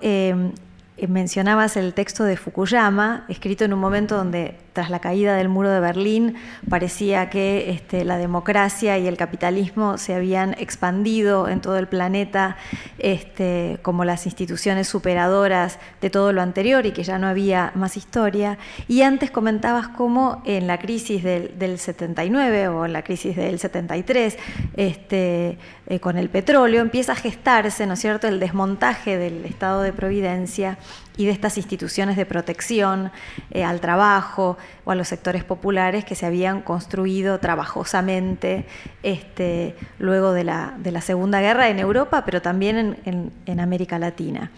mencionabas 1.05 1.75
el 1.75 1.93
texto 1.93 2.23
de 2.23 2.37
Fukuyama, 2.37 3.25
escrito 3.27 3.65
en 3.65 3.73
un 3.73 3.79
momento 3.79 4.15
donde 4.15 4.57
tras 4.73 4.89
la 4.89 4.99
caída 4.99 5.35
del 5.35 5.49
muro 5.49 5.69
de 5.69 5.79
Berlín 5.79 6.35
parecía 6.69 7.29
que 7.29 7.71
este, 7.71 8.05
la 8.05 8.17
democracia 8.17 8.97
y 8.97 9.07
el 9.07 9.17
capitalismo 9.17 9.97
se 9.97 10.15
habían 10.15 10.53
expandido 10.59 11.49
en 11.49 11.61
todo 11.61 11.77
el 11.77 11.87
planeta 11.87 12.57
este, 12.97 13.79
como 13.81 14.05
las 14.05 14.25
instituciones 14.25 14.87
superadoras 14.87 15.79
de 15.99 16.09
todo 16.09 16.31
lo 16.31 16.41
anterior 16.41 16.85
y 16.85 16.91
que 16.91 17.03
ya 17.03 17.17
no 17.17 17.27
había 17.27 17.71
más 17.75 17.97
historia. 17.97 18.57
Y 18.87 19.01
antes 19.01 19.31
comentabas 19.31 19.89
cómo 19.89 20.41
en 20.45 20.67
la 20.67 20.79
crisis 20.79 21.23
del, 21.23 21.51
79 21.77 22.67
o 22.69 22.85
en 22.85 22.93
la 22.93 23.03
crisis 23.03 23.35
del 23.35 23.59
73, 23.59 24.37
este, 24.75 25.57
eh, 25.87 25.99
con 25.99 26.17
el 26.17 26.29
petróleo, 26.29 26.81
empieza 26.81 27.13
a 27.13 27.15
gestarse, 27.15 27.85
¿no 27.85 27.93
es 27.93 27.99
cierto?, 27.99 28.27
el 28.27 28.39
desmontaje 28.39 29.17
del 29.17 29.45
estado 29.45 29.81
de 29.81 29.93
providencia 29.93 30.77
y 31.17 31.25
de 31.25 31.31
estas 31.31 31.57
instituciones 31.57 32.17
de 32.17 32.25
protección 32.25 33.11
eh, 33.51 33.63
al 33.63 33.79
trabajo 33.81 34.57
o 34.85 34.91
a 34.91 34.95
los 34.95 35.07
sectores 35.07 35.43
populares 35.43 36.05
que 36.05 36.15
se 36.15 36.25
habían 36.25 36.61
construido 36.61 37.39
trabajosamente 37.39 38.65
este, 39.03 39.75
luego 39.99 40.33
de 40.33 40.43
la, 40.43 40.73
de 40.77 40.91
la, 40.91 41.01
Segunda 41.01 41.41
Guerra 41.41 41.69
en 41.69 41.79
Europa, 41.79 42.23
pero 42.25 42.41
también 42.41 42.97
en, 43.05 43.31
en 43.45 43.59
América 43.59 43.99
Latina. 43.99 44.51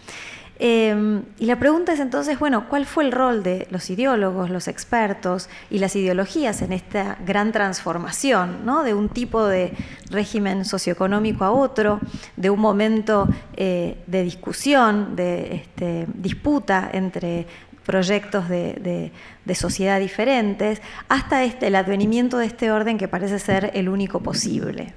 Em, 0.58 1.24
y 1.38 1.46
la 1.46 1.58
pregunta 1.58 1.92
es 1.92 2.00
entonces, 2.00 2.38
bueno, 2.38 2.68
¿cuál 2.68 2.86
fue 2.86 3.04
el 3.04 3.10
rol 3.12 3.42
de 3.42 3.66
los 3.70 3.90
ideólogos, 3.90 4.50
los 4.50 4.68
expertos 4.68 5.48
y 5.68 5.78
las 5.78 5.96
ideologías 5.96 6.62
en 6.62 6.72
esta 6.72 7.18
gran 7.26 7.50
transformación, 7.50 8.64
¿no? 8.64 8.84
de 8.84 8.94
un 8.94 9.08
tipo 9.08 9.46
de 9.46 9.72
régimen 10.10 10.64
socioeconómico 10.64 11.44
a 11.44 11.50
otro, 11.50 11.98
de 12.36 12.50
un 12.50 12.60
momento 12.60 13.28
eh, 13.56 13.98
de 14.06 14.22
discusión, 14.22 15.16
de 15.16 15.56
este, 15.56 16.06
disputa 16.14 16.88
entre 16.92 17.46
proyectos 17.84 18.48
de, 18.48 19.10
sociedad 19.54 20.00
diferentes, 20.00 20.80
hasta 21.08 21.44
este, 21.44 21.66
el 21.66 21.76
advenimiento 21.76 22.38
de 22.38 22.46
este 22.46 22.70
orden 22.70 22.96
que 22.96 23.08
parece 23.08 23.38
ser 23.38 23.72
el 23.74 23.88
único 23.88 24.20
posible. 24.20 24.94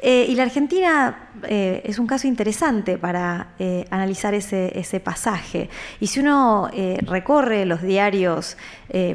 Eh, 0.00 0.26
y 0.28 0.36
la 0.36 0.44
Argentina 0.44 1.30
eh, 1.48 1.82
es 1.84 1.98
un 1.98 2.06
caso 2.06 2.28
interesante 2.28 2.98
para 2.98 3.48
eh, 3.58 3.84
analizar 3.90 4.32
ese, 4.32 4.78
ese, 4.78 5.00
pasaje. 5.00 5.68
Y 5.98 6.06
si 6.06 6.20
uno 6.20 6.70
recorre 7.02 7.64
los 7.64 7.82
diarios 7.82 8.56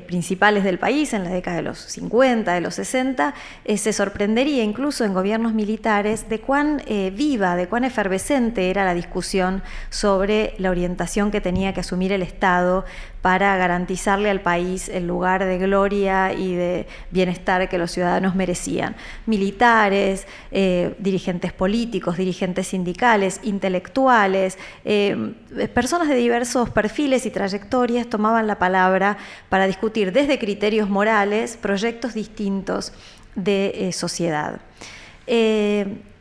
principales 0.07 0.63
del 0.63 0.79
país 0.79 1.13
en 1.13 1.23
la 1.23 1.31
década 1.31 1.57
de 1.57 1.63
los 1.63 1.79
50, 1.79 2.53
de 2.53 2.61
los 2.61 2.75
60, 2.75 3.33
se 3.75 3.93
sorprendería 3.93 4.63
incluso 4.63 5.03
en 5.03 5.13
gobiernos 5.13 5.53
militares 5.53 6.29
de 6.29 6.39
cuán 6.39 6.81
viva, 7.13 7.55
de 7.55 7.67
cuán 7.67 7.83
efervescente 7.83 8.69
era 8.69 8.85
la 8.85 8.93
discusión 8.93 9.61
sobre 9.89 10.53
la 10.57 10.69
orientación 10.69 11.31
que 11.31 11.41
tenía 11.41 11.73
que 11.73 11.81
asumir 11.81 12.11
el 12.11 12.21
Estado 12.21 12.85
para 13.23 13.55
garantizarle 13.55 14.29
al 14.29 14.41
país 14.41 14.89
el 14.89 15.07
lugar 15.07 15.45
de 15.45 15.57
gloria 15.57 16.33
y 16.33 16.55
de 16.55 16.87
bienestar 17.09 17.69
que 17.69 17.77
los 17.77 17.89
ciudadanos 17.89 18.35
merecían. 18.35 18.97
Militares, 19.27 20.27
eh, 20.51 20.93
dirigentes 20.99 21.53
políticos, 21.53 22.17
dirigentes 22.17 22.67
sindicales, 22.67 23.39
intelectuales, 23.43 24.57
eh, 24.83 25.15
personas 25.73 26.09
de 26.09 26.15
diversos 26.15 26.69
perfiles 26.71 27.25
y 27.25 27.31
trayectorias 27.31 28.07
tomaban 28.07 28.45
la 28.45 28.59
palabra 28.59 29.17
para 29.47 29.67
discutir 29.67 30.11
desde 30.11 30.37
criterios 30.37 30.89
morales 30.89 31.55
proyectos 31.55 32.13
distintos 32.13 32.91
de 33.35 33.87
eh, 33.87 33.93
sociedad. 33.93 34.59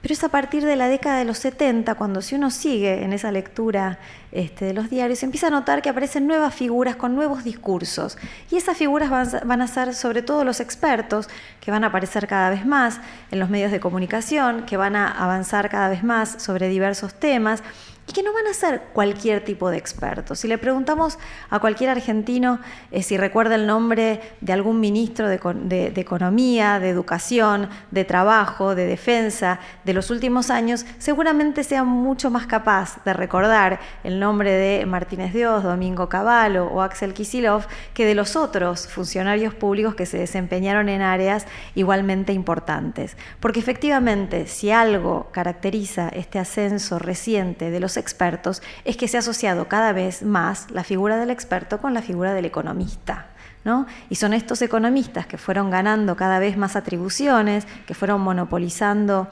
Pero 0.02 0.14
es 0.14 0.24
a 0.24 0.28
partir 0.30 0.64
de 0.64 0.74
la 0.74 0.88
década 0.88 1.18
de 1.18 1.24
los 1.24 1.38
70, 1.38 1.94
cuando 1.94 2.22
si 2.22 2.34
uno 2.34 2.50
sigue 2.50 3.04
en 3.04 3.12
esa 3.12 3.30
lectura 3.30 4.00
este, 4.32 4.64
de 4.64 4.74
los 4.74 4.90
diarios, 4.90 5.22
empieza 5.22 5.46
a 5.46 5.50
notar 5.50 5.80
que 5.80 5.88
aparecen 5.88 6.26
nuevas 6.26 6.52
figuras 6.52 6.96
con 6.96 7.14
nuevos 7.14 7.44
discursos. 7.44 8.18
Y 8.50 8.56
esas 8.56 8.76
figuras 8.76 9.10
van, 9.46 9.62
a 9.62 9.66
ser 9.68 9.94
sobre 9.94 10.22
todo 10.22 10.42
los 10.44 10.58
expertos, 10.58 11.28
que 11.60 11.70
van 11.70 11.84
a 11.84 11.86
aparecer 11.86 12.26
cada 12.26 12.50
vez 12.50 12.66
más 12.66 13.00
en 13.30 13.38
los 13.38 13.48
medios 13.48 13.70
de 13.70 13.78
comunicación, 13.78 14.66
que 14.66 14.76
van 14.76 14.96
a 14.96 15.08
avanzar 15.08 15.70
cada 15.70 15.88
vez 15.88 16.02
más 16.02 16.42
sobre 16.42 16.68
diversos 16.68 17.14
temas 17.14 17.62
y 18.06 18.12
que 18.12 18.22
no 18.22 18.32
van 18.32 18.46
a 18.48 18.54
ser 18.54 18.82
cualquier 18.92 19.44
tipo 19.44 19.70
de 19.70 19.78
expertos. 19.78 20.40
Si 20.40 20.48
le 20.48 20.58
preguntamos 20.58 21.18
a 21.50 21.60
cualquier 21.60 21.90
argentino 21.90 22.58
eh, 22.90 23.02
si 23.02 23.16
recuerda 23.16 23.54
el 23.54 23.66
nombre 23.66 24.20
de 24.40 24.52
algún 24.52 24.80
ministro 24.80 25.28
de, 25.28 25.92
Economía, 25.96 26.80
de 26.80 26.88
Educación, 26.88 27.68
de 27.90 28.04
Trabajo, 28.04 28.74
de 28.74 28.86
Defensa 28.86 29.60
de 29.84 29.94
los 29.94 30.10
últimos 30.10 30.50
años, 30.50 30.84
seguramente 30.98 31.64
sea 31.64 31.84
mucho 31.84 32.30
más 32.30 32.46
capaz 32.46 33.02
de 33.04 33.12
recordar 33.12 33.80
el 34.02 34.18
nombre 34.18 34.52
de 34.52 34.84
Martínez 34.86 35.32
Dios, 35.32 35.62
Domingo 35.62 36.08
Cavallo 36.08 36.66
o 36.66 36.82
Axel 36.82 37.14
Kisilov 37.14 37.66
que 37.94 38.04
de 38.04 38.14
los 38.14 38.36
otros 38.36 38.88
funcionarios 38.88 39.54
públicos 39.54 39.94
que 39.94 40.06
se 40.06 40.18
desempeñaron 40.18 40.88
en 40.88 41.02
áreas 41.02 41.46
igualmente 41.74 42.32
importantes. 42.32 43.16
Porque 43.40 43.60
efectivamente, 43.60 44.46
si 44.46 44.70
algo 44.70 45.28
caracteriza 45.32 46.08
este 46.08 46.38
ascenso 46.38 46.98
reciente 46.98 47.70
de 47.70 47.80
los 47.80 47.91
expertos 47.96 48.62
es 48.84 48.96
que 48.96 49.08
se 49.08 49.16
ha 49.16 49.20
asociado 49.20 49.68
cada 49.68 49.92
vez 49.92 50.22
más 50.22 50.70
la 50.70 50.84
figura 50.84 51.16
del 51.16 51.30
experto 51.30 51.78
con 51.78 51.94
la 51.94 52.02
figura 52.02 52.34
del 52.34 52.44
economista. 52.44 53.26
¿No? 53.64 53.86
Y 54.10 54.16
son 54.16 54.32
estos 54.32 54.60
economistas 54.60 55.24
que 55.26 55.38
fueron 55.38 55.70
ganando 55.70 56.16
cada 56.16 56.40
vez 56.40 56.56
más 56.56 56.74
atribuciones, 56.74 57.64
que 57.86 57.94
fueron 57.94 58.20
monopolizando 58.20 59.28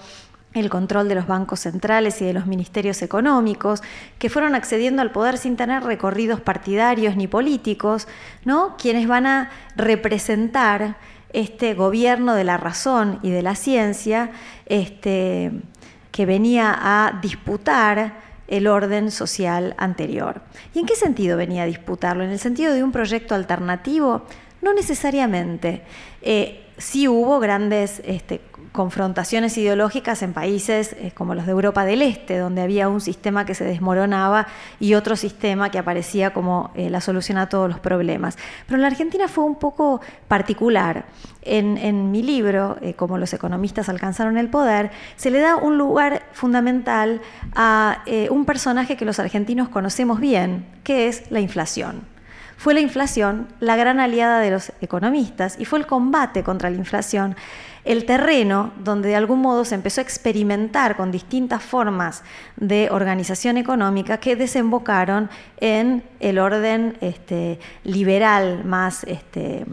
el 0.55 0.69
control 0.69 1.09
de 1.09 1.15
los 1.15 1.27
bancos 1.27 1.61
centrales 1.61 2.21
y 2.21 2.25
de 2.25 2.33
los 2.33 2.47
ministerios 2.47 3.03
económicos, 3.03 3.83
que 4.19 4.31
fueron 4.31 4.55
accediendo 4.55 5.03
al 5.03 5.13
poder 5.13 5.39
sin 5.39 5.57
tener 5.57 5.83
recorridos 5.83 6.41
partidarios 6.41 7.17
ni 7.17 7.29
políticos, 7.29 8.09
¿no? 8.45 8.77
quienes 8.77 9.07
van 9.07 9.27
a 9.27 9.51
representar 9.77 10.97
este 11.33 11.75
gobierno 11.75 12.35
de 12.35 12.45
la 12.45 12.57
razón 12.57 13.21
y 13.23 13.31
de 13.31 13.43
la 13.43 13.55
ciencia 13.55 14.31
este, 14.67 15.53
que 16.11 16.27
venía 16.27 16.77
a 16.77 17.21
disputar 17.23 18.30
el 18.51 18.67
orden 18.67 19.11
social 19.11 19.75
anterior. 19.79 20.43
¿Y 20.75 20.81
en 20.81 20.87
qué 20.87 20.97
sentido 20.97 21.37
venía 21.37 21.63
a 21.63 21.67
disputarlo? 21.67 22.25
¿En 22.25 22.31
el 22.31 22.39
sentido 22.39 22.75
de 22.75 22.83
un 22.83 22.93
proyecto 22.93 23.35
alternativo? 23.35 24.27
No 24.61 24.75
necesariamente. 24.75 25.83
Eh, 26.21 26.67
sí 26.77 27.09
hubo 27.09 27.39
grandes 27.39 28.03
este, 28.05 28.41
confrontaciones 28.73 29.59
ideológicas 29.59 30.23
en 30.23 30.33
países 30.33 30.93
eh, 30.93 31.11
como 31.15 31.35
los 31.35 31.47
de 31.47 31.53
Europa 31.53 31.85
del 31.85 32.03
Este, 32.03 32.39
donde 32.39 32.63
había 32.63 32.89
un 32.89 33.01
sistema 33.01 33.45
que 33.45 33.55
se 33.55 33.65
desmoronaba 33.65 34.47
y 34.79 34.95
otro 34.95 35.17
sistema 35.17 35.71
que 35.71 35.79
aparecía 35.79 36.33
como 36.33 36.71
eh, 36.75 36.89
la 36.89 37.01
solución 37.01 37.39
a 37.39 37.49
todos 37.49 37.69
los 37.69 37.81
problemas. 37.81 38.39
Pero 38.67 38.77
en 38.77 38.83
la 38.83 38.89
Argentina 38.89 39.27
fue 39.29 39.45
un 39.45 39.57
poco 39.57 40.01
particular. 40.29 41.05
En, 41.43 42.11
mi 42.13 42.23
libro, 42.23 42.77
eh, 42.83 42.93
Como 42.95 43.17
los 43.17 43.33
economistas 43.33 43.89
alcanzaron 43.89 44.37
el 44.37 44.51
poder, 44.51 44.91
se 45.17 45.31
le 45.31 45.41
da 45.41 45.57
un 45.57 45.79
lugar 45.79 46.23
fundamental 46.33 47.23
a 47.57 48.05
un 48.31 48.45
personaje 48.45 48.97
que 48.97 49.07
los 49.07 49.19
argentinos 49.19 49.69
conocemos 49.69 50.21
bien, 50.21 50.67
que 50.85 51.09
es 51.09 51.31
la 51.31 51.41
inflación 51.41 52.03
fue 52.61 52.75
la 52.75 52.81
inflación 52.81 53.49
la 53.59 53.75
gran 53.75 54.01
aliada 54.01 54.39
de 54.39 54.51
los 54.51 54.73
economistas 54.83 55.57
y 55.59 55.65
fue 55.65 55.79
el 55.79 55.87
combate 55.87 56.43
contra 56.43 56.69
la 56.69 56.77
inflación 56.77 57.35
el 57.91 58.05
terreno 58.05 58.73
donde 58.79 59.09
de 59.09 59.17
algún 59.17 59.41
modo 59.41 59.65
se 59.65 59.75
empezó 59.75 60.01
a 60.01 60.05
experimentar 60.05 60.97
con 60.97 61.11
distintas 61.11 61.61
formas 61.61 62.23
de 62.57 62.89
organización 62.89 63.57
económica 63.57 64.19
que 64.19 64.37
desembocaron 64.37 65.29
en 65.59 66.05
el 66.21 66.39
orden 66.39 66.97
este, 67.01 67.59
liberal 67.83 68.65
más 68.65 69.03
este, 69.05 69.67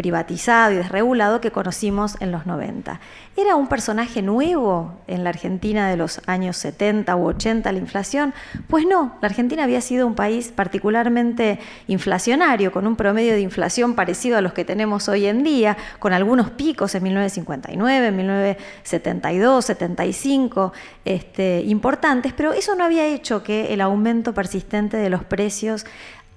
privatizado 0.00 0.72
y 0.72 0.76
desregulado 0.76 1.42
que 1.42 1.50
conocimos 1.50 2.16
en 2.20 2.32
los 2.32 2.46
90. 2.46 3.00
¿Era 3.36 3.54
un 3.54 3.68
personaje 3.68 4.22
nuevo 4.22 4.94
en 5.06 5.24
la 5.24 5.28
Argentina 5.28 5.90
de 5.90 5.98
los 5.98 6.22
años 6.26 6.56
70 6.56 7.14
u 7.16 7.26
80 7.26 7.70
la 7.70 7.78
inflación? 7.78 8.32
Pues 8.66 8.86
no, 8.86 9.18
la 9.20 9.28
Argentina 9.28 9.62
había 9.62 9.82
sido 9.82 10.06
un 10.06 10.14
país 10.14 10.52
particularmente 10.56 11.58
inflacionario, 11.86 12.72
con 12.72 12.86
un 12.86 12.96
promedio 12.96 13.34
de 13.34 13.42
inflación 13.42 13.94
parecido 13.94 14.38
a 14.38 14.40
los 14.40 14.54
que 14.54 14.64
tenemos 14.64 15.06
hoy 15.10 15.26
en 15.26 15.44
día, 15.44 15.76
con 15.98 16.14
algunos 16.14 16.48
picos 16.48 16.94
en 16.94 17.02
1959, 17.02 18.06
en 18.06 18.16
1972, 18.16 19.66
75, 19.66 20.72
este, 21.04 21.60
importantes, 21.66 22.32
pero 22.32 22.54
eso 22.54 22.74
no 22.74 22.84
había 22.84 23.04
hecho 23.04 23.42
que 23.42 23.74
el 23.74 23.82
aumento 23.82 24.32
persistente 24.32 24.96
de 24.96 25.10
los 25.10 25.24
precios 25.24 25.84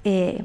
eh, 0.04 0.44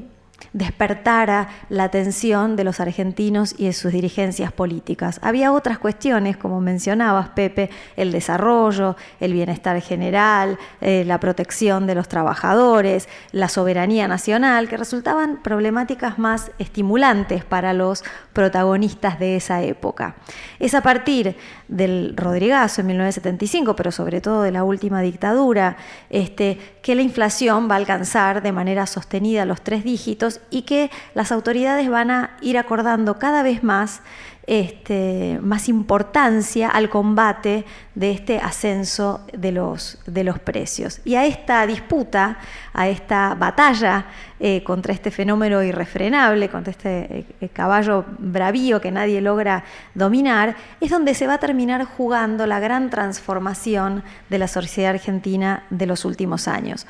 despertara 0.53 1.49
la 1.68 1.84
atención 1.84 2.57
de 2.57 2.64
los 2.64 2.80
argentinos 2.80 3.55
y 3.59 3.66
de 3.66 3.72
sus 3.72 3.93
dirigencias 3.93 4.53
políticas. 4.53 5.20
Había 5.22 5.53
otras 5.53 5.78
cuestiones, 5.78 6.36
como 6.36 6.61
mencionabas, 6.61 7.30
Pepe, 7.30 7.70
el 7.97 8.12
desarrollo, 8.12 8.97
el 9.20 9.32
bienestar 9.32 9.80
general, 9.80 10.59
eh, 10.80 11.05
la 11.07 11.20
protección 11.20 11.86
de 11.86 11.95
los 11.95 12.09
trabajadores, 12.09 13.09
la 13.32 13.49
soberanía 13.49 14.09
nacional, 14.09 14.68
que 14.68 14.76
resultaban 14.76 15.43
problemáticas 15.43 16.18
más 16.18 16.51
estimulantes 16.59 17.45
para 17.45 17.72
los 17.72 18.03
protagonistas 18.32 19.18
de 19.18 19.36
esa 19.36 19.62
época. 19.62 20.16
Es 20.59 20.74
a 20.74 20.82
partir 20.82 21.36
del 21.68 22.14
Rodrigazo 22.16 22.80
en 22.80 22.89
1975, 22.89 23.76
pero 23.76 23.93
sobre 23.93 24.20
todo 24.20 24.43
de 24.43 24.53
la 24.53 24.64
última 24.64 25.03
dictadura, 25.03 25.76
este, 26.11 26.78
que 26.82 26.95
la 26.95 27.03
inflación 27.03 27.68
va 27.70 27.74
a 27.74 27.78
alcanzar 27.78 28.43
de 28.43 28.53
manera 28.53 28.86
sostenida 28.86 29.45
los 29.45 29.61
tres 29.61 29.84
dígitos 29.84 30.28
y 30.51 30.62
que 30.62 30.91
las 31.14 31.33
autoridades 31.33 31.89
van 31.89 32.11
a 32.11 32.37
ir 32.41 32.59
acordando 32.59 33.18
cada 33.18 33.43
vez 33.43 33.62
más 33.62 34.03
este, 34.49 35.39
más 35.43 35.68
importancia 35.68 36.70
al 36.70 36.89
combate 36.89 37.66
de 37.95 38.12
este 38.12 38.39
ascenso 38.39 39.20
de 39.35 39.53
los, 39.53 39.99
de 40.07 40.24
los 40.24 40.39
precios. 40.39 41.03
Y 41.05 41.16
a 41.16 41.26
esta 41.26 41.66
disputa, 41.66 42.39
a 42.72 42.89
esta 42.89 43.35
batalla 43.35 44.07
eh, 44.41 44.64
contra 44.64 44.95
este 44.95 45.11
fenómeno 45.11 45.62
irrefrenable, 45.62 46.49
contra 46.49 46.70
este 46.70 47.26
eh, 47.43 47.49
caballo 47.51 48.07
bravío 48.16 48.81
que 48.81 48.91
nadie 48.91 49.20
logra 49.20 49.64
dominar, 49.93 50.57
es 50.81 50.91
donde 50.91 51.12
se 51.12 51.26
va 51.26 51.35
a 51.35 51.39
terminar 51.39 51.85
jugando 51.85 52.47
la 52.47 52.59
gran 52.59 52.89
transformación 52.89 54.03
de 54.31 54.39
la 54.39 54.49
sociedad 54.49 54.93
argentina 54.93 55.64
de 55.68 55.85
los 55.85 56.07
últimos 56.07 56.49
años. 56.49 56.87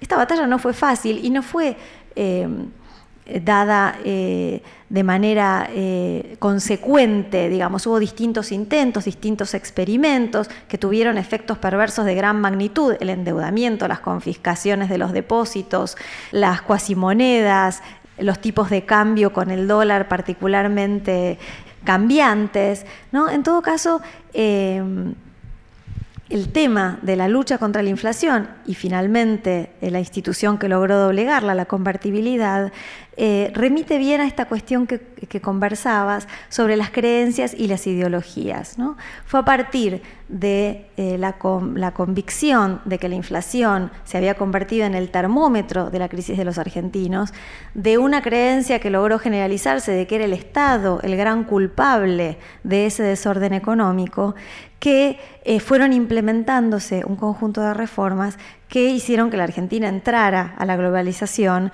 Esta 0.00 0.16
batalla 0.16 0.46
no 0.46 0.60
fue 0.60 0.72
fácil 0.72 1.18
y 1.24 1.30
no 1.30 1.42
fue... 1.42 1.76
Eh, 2.16 2.48
dada 3.40 3.98
eh, 4.04 4.62
de 4.88 5.04
manera 5.04 5.68
eh, 5.70 6.36
consecuente, 6.38 7.48
digamos, 7.48 7.86
hubo 7.86 7.98
distintos 7.98 8.52
intentos, 8.52 9.04
distintos 9.04 9.54
experimentos 9.54 10.50
que 10.68 10.76
tuvieron 10.76 11.18
efectos 11.18 11.58
perversos 11.58 12.04
de 12.04 12.14
gran 12.14 12.40
magnitud, 12.40 12.94
el 13.00 13.10
endeudamiento, 13.10 13.86
las 13.86 14.00
confiscaciones 14.00 14.88
de 14.88 14.98
los 14.98 15.12
depósitos, 15.12 15.96
las 16.30 16.62
cuasimonedas, 16.62 17.82
los 18.18 18.40
tipos 18.40 18.70
de 18.70 18.84
cambio 18.84 19.32
con 19.32 19.50
el 19.50 19.68
dólar 19.68 20.08
particularmente 20.08 21.38
cambiantes, 21.84 22.84
¿no? 23.12 23.30
En 23.30 23.42
todo 23.42 23.62
caso, 23.62 24.00
eh, 24.34 24.82
el 26.32 26.50
tema 26.50 26.98
de 27.02 27.14
la 27.14 27.28
lucha 27.28 27.58
contra 27.58 27.82
la 27.82 27.90
inflación 27.90 28.48
y 28.64 28.74
finalmente 28.74 29.70
la 29.82 29.98
institución 29.98 30.56
que 30.58 30.66
logró 30.66 30.96
doblegarla, 30.96 31.54
la 31.54 31.66
convertibilidad, 31.66 32.72
eh, 33.16 33.50
remite 33.54 33.98
bien 33.98 34.22
a 34.22 34.26
esta 34.26 34.46
cuestión 34.46 34.86
que, 34.86 35.12
conversabas 35.40 36.28
sobre 36.50 36.76
las 36.76 36.90
creencias 36.90 37.54
y 37.54 37.66
las 37.66 37.86
ideologías. 37.86 38.78
¿no? 38.78 38.96
Fue 39.24 39.40
a 39.40 39.44
partir 39.44 40.02
de 40.28 40.86
eh, 40.96 41.16
la, 41.18 41.34
convicción 41.92 42.80
de 42.84 42.98
que 42.98 43.08
la 43.08 43.14
inflación 43.14 43.90
se 44.04 44.18
había 44.18 44.34
convertido 44.34 44.84
en 44.84 44.94
el 44.94 45.10
termómetro 45.10 45.90
de 45.90 45.98
la 45.98 46.08
crisis 46.08 46.36
de 46.36 46.44
los 46.44 46.58
argentinos, 46.58 47.32
de 47.74 47.98
una 47.98 48.22
creencia 48.22 48.78
que 48.78 48.90
logró 48.90 49.18
generalizarse 49.18 49.92
de 49.92 50.06
que 50.06 50.16
era 50.16 50.24
el 50.24 50.32
Estado 50.32 51.00
el 51.02 51.16
gran 51.16 51.44
culpable 51.44 52.38
de 52.62 52.86
ese 52.86 53.02
desorden 53.02 53.52
económico, 53.54 54.34
que 54.78 55.20
eh, 55.44 55.60
fueron 55.60 55.92
implementándose 55.92 57.04
un 57.06 57.14
conjunto 57.14 57.60
de 57.60 57.72
reformas 57.72 58.36
que 58.68 58.88
hicieron 58.90 59.30
que 59.30 59.36
la 59.36 59.44
Argentina 59.44 59.88
entrara 59.88 60.54
a 60.58 60.66
la 60.66 60.76
globalización 60.76 61.70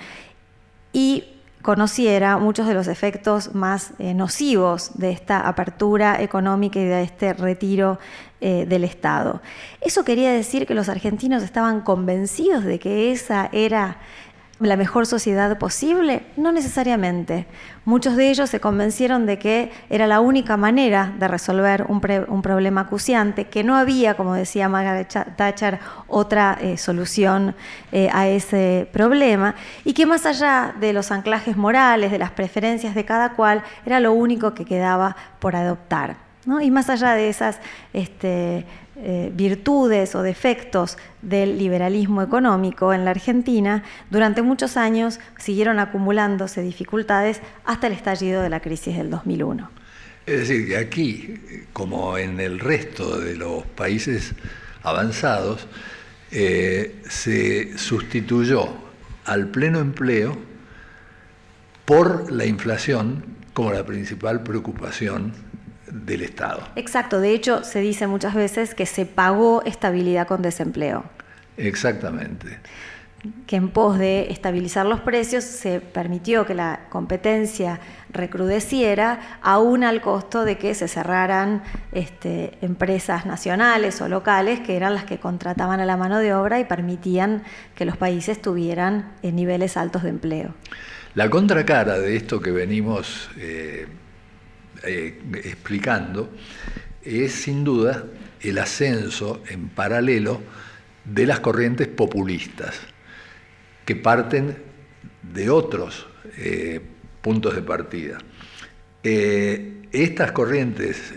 y 0.92 1.24
conociera 1.62 2.38
muchos 2.38 2.66
de 2.66 2.74
los 2.74 2.86
efectos 2.86 3.54
más 3.54 3.92
eh, 3.98 4.14
nocivos 4.14 4.92
de 4.94 5.10
esta 5.10 5.46
apertura 5.46 6.22
económica 6.22 6.78
y 6.78 6.84
de 6.84 7.02
este 7.02 7.34
retiro 7.34 7.98
eh, 8.40 8.64
del 8.66 8.84
Estado. 8.84 9.42
Eso 9.80 10.04
quería 10.04 10.32
decir 10.32 10.66
que 10.66 10.74
los 10.74 10.88
argentinos 10.88 11.42
estaban 11.42 11.80
convencidos 11.80 12.64
de 12.64 12.78
que 12.78 13.10
esa 13.10 13.48
era 13.52 13.98
la 14.66 14.76
mejor 14.76 15.06
sociedad 15.06 15.56
posible? 15.58 16.22
No 16.36 16.50
necesariamente. 16.50 17.46
Muchos 17.84 18.16
de 18.16 18.30
ellos 18.30 18.50
se 18.50 18.60
convencieron 18.60 19.24
de 19.24 19.38
que 19.38 19.70
era 19.88 20.06
la 20.06 20.20
única 20.20 20.56
manera 20.56 21.14
de 21.18 21.28
resolver 21.28 21.86
un, 21.88 22.00
problema 22.00 22.82
acuciante, 22.82 23.46
que 23.46 23.62
no 23.62 23.76
había, 23.76 24.14
como 24.16 24.34
decía 24.34 24.68
Margaret 24.68 25.08
Thatcher, 25.36 25.78
otra 26.08 26.58
eh, 26.60 26.76
solución 26.76 27.54
eh, 27.92 28.10
a 28.12 28.28
ese 28.28 28.88
problema, 28.92 29.54
y 29.84 29.92
que 29.92 30.06
más 30.06 30.26
allá 30.26 30.74
de 30.78 30.92
los 30.92 31.12
anclajes 31.12 31.56
morales, 31.56 32.10
de 32.10 32.18
las 32.18 32.32
preferencias 32.32 32.94
de 32.94 33.04
cada 33.04 33.34
cual, 33.34 33.62
era 33.86 34.00
lo 34.00 34.12
único 34.12 34.54
que 34.54 34.64
quedaba 34.64 35.16
por 35.38 35.54
adoptar. 35.54 36.28
Y 36.62 36.70
más 36.70 36.88
allá 36.88 37.12
de 37.12 37.28
esas 37.28 37.60
este, 37.92 38.64
eh, 39.00 39.30
virtudes 39.32 40.16
o 40.16 40.22
defectos 40.22 40.98
del 41.22 41.56
liberalismo 41.56 42.20
económico 42.20 42.92
en 42.92 43.04
la 43.04 43.12
Argentina, 43.12 43.84
durante 44.10 44.42
muchos 44.42 44.76
años 44.76 45.20
siguieron 45.38 45.78
acumulándose 45.78 46.62
dificultades 46.62 47.40
hasta 47.64 47.86
el 47.86 47.92
estallido 47.92 48.42
de 48.42 48.48
la 48.50 48.58
crisis 48.58 48.96
del 48.96 49.08
2001. 49.08 49.70
Es 50.26 50.40
decir, 50.40 50.66
que 50.66 50.76
aquí, 50.76 51.34
como 51.72 52.18
en 52.18 52.40
el 52.40 52.58
resto 52.58 53.20
de 53.20 53.36
los 53.36 53.64
países 53.66 54.34
avanzados, 54.82 55.68
eh, 56.32 57.00
se 57.08 57.78
sustituyó 57.78 58.68
al 59.24 59.48
pleno 59.48 59.78
empleo 59.78 60.36
por 61.84 62.32
la 62.32 62.46
inflación 62.46 63.24
como 63.54 63.72
la 63.72 63.86
principal 63.86 64.42
preocupación 64.42 65.32
del 65.90 66.22
Estado. 66.22 66.68
Exacto, 66.76 67.20
de 67.20 67.32
hecho 67.32 67.64
se 67.64 67.80
dice 67.80 68.06
muchas 68.06 68.34
veces 68.34 68.74
que 68.74 68.86
se 68.86 69.06
pagó 69.06 69.62
estabilidad 69.64 70.26
con 70.26 70.42
desempleo. 70.42 71.04
Exactamente. 71.56 72.58
Que 73.48 73.56
en 73.56 73.70
pos 73.70 73.98
de 73.98 74.30
estabilizar 74.30 74.86
los 74.86 75.00
precios 75.00 75.42
se 75.42 75.80
permitió 75.80 76.46
que 76.46 76.54
la 76.54 76.86
competencia 76.88 77.80
recrudeciera, 78.10 79.38
aún 79.42 79.82
al 79.82 80.00
costo 80.00 80.44
de 80.44 80.56
que 80.56 80.72
se 80.74 80.86
cerraran 80.86 81.64
este, 81.90 82.56
empresas 82.60 83.26
nacionales 83.26 84.00
o 84.00 84.08
locales 84.08 84.60
que 84.60 84.76
eran 84.76 84.94
las 84.94 85.04
que 85.04 85.18
contrataban 85.18 85.80
a 85.80 85.84
la 85.84 85.96
mano 85.96 86.20
de 86.20 86.32
obra 86.32 86.60
y 86.60 86.64
permitían 86.64 87.42
que 87.74 87.84
los 87.84 87.96
países 87.96 88.40
tuvieran 88.40 89.10
eh, 89.22 89.32
niveles 89.32 89.76
altos 89.76 90.04
de 90.04 90.10
empleo. 90.10 90.54
La 91.14 91.28
contracara 91.28 91.98
de 91.98 92.14
esto 92.14 92.40
que 92.40 92.52
venimos 92.52 93.28
eh, 93.36 93.88
eh, 94.84 95.20
explicando 95.44 96.30
es 97.02 97.32
sin 97.32 97.64
duda 97.64 98.04
el 98.40 98.58
ascenso 98.58 99.42
en 99.48 99.68
paralelo 99.68 100.40
de 101.04 101.26
las 101.26 101.40
corrientes 101.40 101.88
populistas, 101.88 102.78
que 103.84 103.96
parten 103.96 104.56
de 105.22 105.50
otros 105.50 106.06
eh, 106.36 106.80
puntos 107.22 107.54
de 107.54 107.62
partida. 107.62 108.18
Eh, 109.02 109.82
estas 109.90 110.32
corrientes 110.32 111.14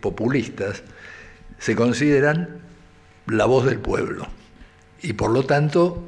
populistas 0.00 0.82
se 1.58 1.76
consideran 1.76 2.60
la 3.26 3.44
voz 3.44 3.66
del 3.66 3.78
pueblo 3.78 4.26
y 5.02 5.12
por 5.12 5.30
lo 5.30 5.44
tanto 5.44 6.02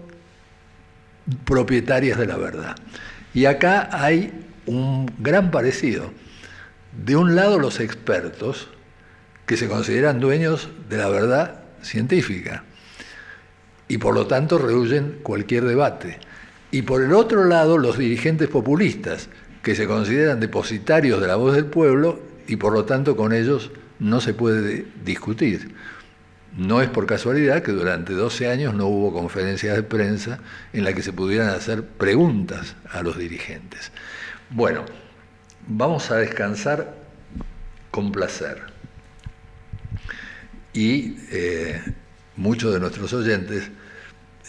propietarias 1.45 2.19
de 2.19 2.27
la 2.27 2.37
verdad. 2.39 2.77
Y 3.35 3.45
acá 3.45 3.91
hay 3.93 4.33
un 4.65 5.11
gran 5.19 5.51
parecido 5.51 6.11
de 7.05 7.17
un 7.17 7.37
lado 7.37 7.59
los 7.59 7.81
expertos, 7.81 8.69
que 9.47 9.57
se 9.57 9.69
consideran 9.69 10.21
dueños 10.21 10.69
de 10.91 10.99
la 10.99 11.09
verdad 11.09 11.61
científica 11.81 12.65
y 13.87 13.97
por 13.97 14.15
lo 14.15 14.27
tanto 14.27 14.59
rehuyen 14.59 15.21
cualquier 15.23 15.65
debate. 15.65 16.19
Y 16.71 16.83
por 16.83 17.03
el 17.03 17.15
otro 17.15 17.45
lado 17.45 17.79
los 17.79 17.97
dirigentes 17.97 18.49
populistas, 18.49 19.31
que 19.63 19.75
se 19.75 19.87
consideran 19.87 20.41
depositarios 20.41 21.21
de 21.21 21.27
la 21.27 21.37
voz 21.37 21.55
del 21.55 21.67
pueblo 21.67 22.21
y 22.47 22.57
por 22.57 22.73
lo 22.73 22.85
tanto 22.85 23.17
con 23.17 23.33
ellos 23.33 23.71
no 23.99 24.21
se 24.21 24.35
puede 24.35 24.87
discutir. 25.05 25.75
No 26.57 26.83
es 26.83 26.89
por 26.89 27.07
casualidad 27.07 27.63
que 27.63 27.73
durante 27.73 28.13
12 28.13 28.49
años 28.49 28.75
no 28.75 28.87
hubo 28.87 29.13
conferencias 29.13 29.77
de 29.77 29.83
prensa 29.83 30.41
en 30.73 30.85
las 30.85 30.95
que 30.95 31.03
se 31.03 31.13
pudieran 31.13 31.49
hacer 31.49 31.85
preguntas 31.85 32.77
a 32.91 33.03
los 33.03 33.17
dirigentes. 33.17 33.93
Bueno, 34.51 34.85
vamos 35.69 36.11
a 36.11 36.17
descansar 36.17 36.95
con 37.91 38.11
placer. 38.11 38.63
Y 40.73 41.17
eh, 41.31 41.81
muchos 42.37 42.73
de 42.73 42.81
nuestros 42.81 43.13
oyentes 43.13 43.71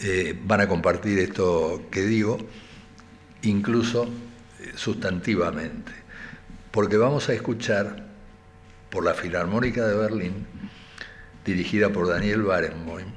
eh, 0.00 0.38
van 0.44 0.62
a 0.62 0.68
compartir 0.68 1.18
esto 1.18 1.82
que 1.90 2.02
digo, 2.02 2.38
incluso 3.42 4.04
eh, 4.60 4.72
sustantivamente, 4.74 5.92
porque 6.70 6.96
vamos 6.96 7.28
a 7.28 7.34
escuchar 7.34 8.06
por 8.90 9.04
la 9.04 9.14
Filarmónica 9.14 9.86
de 9.86 9.96
Berlín, 9.96 10.46
dirigida 11.44 11.90
por 11.90 12.08
Daniel 12.08 12.42
Barenboim, 12.42 13.08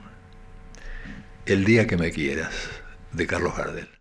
El 1.46 1.66
día 1.66 1.88
que 1.88 1.98
me 1.98 2.12
quieras, 2.12 2.54
de 3.12 3.28
Carlos 3.28 3.56
Gardel. 3.56 3.93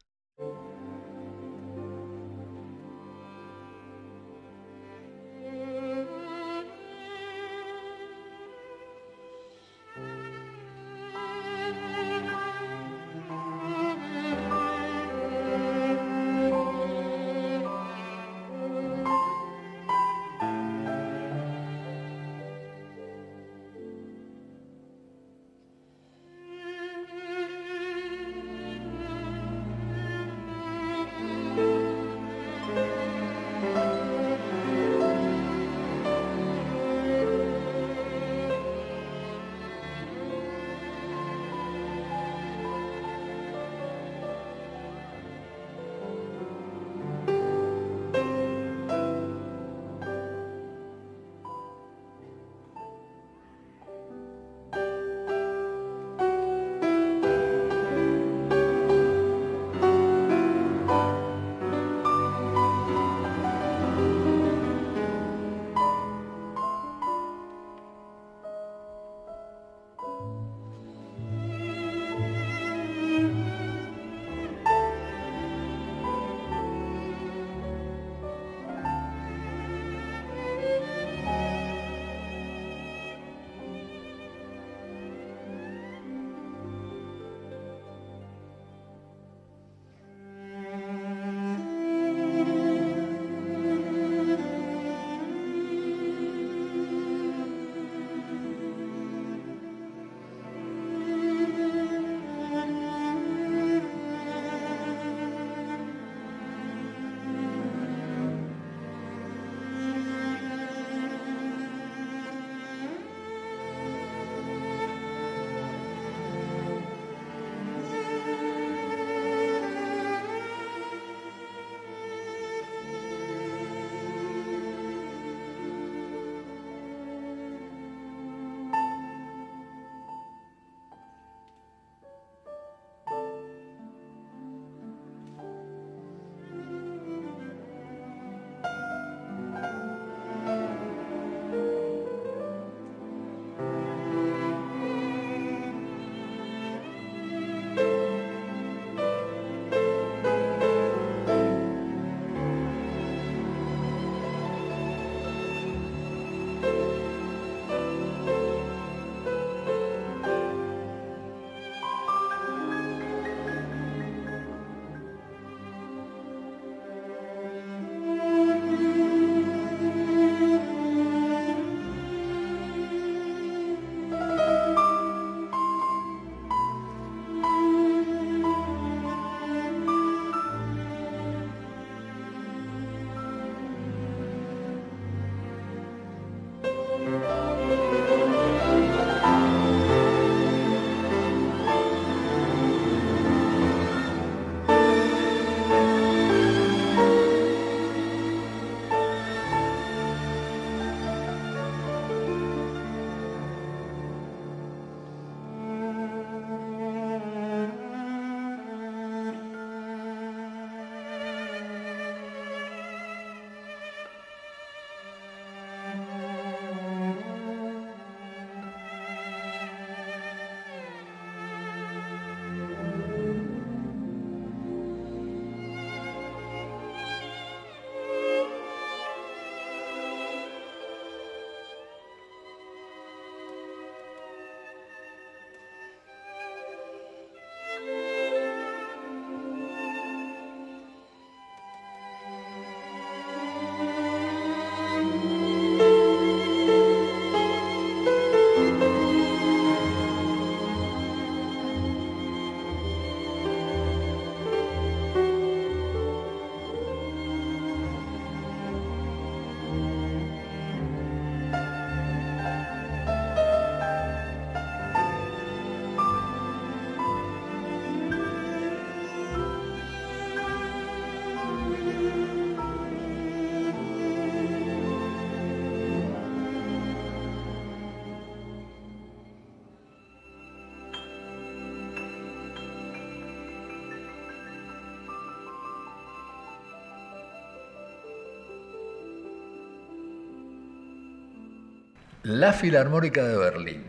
La 292.24 292.52
Filarmónica 292.52 293.24
de 293.24 293.36
Berlín, 293.36 293.82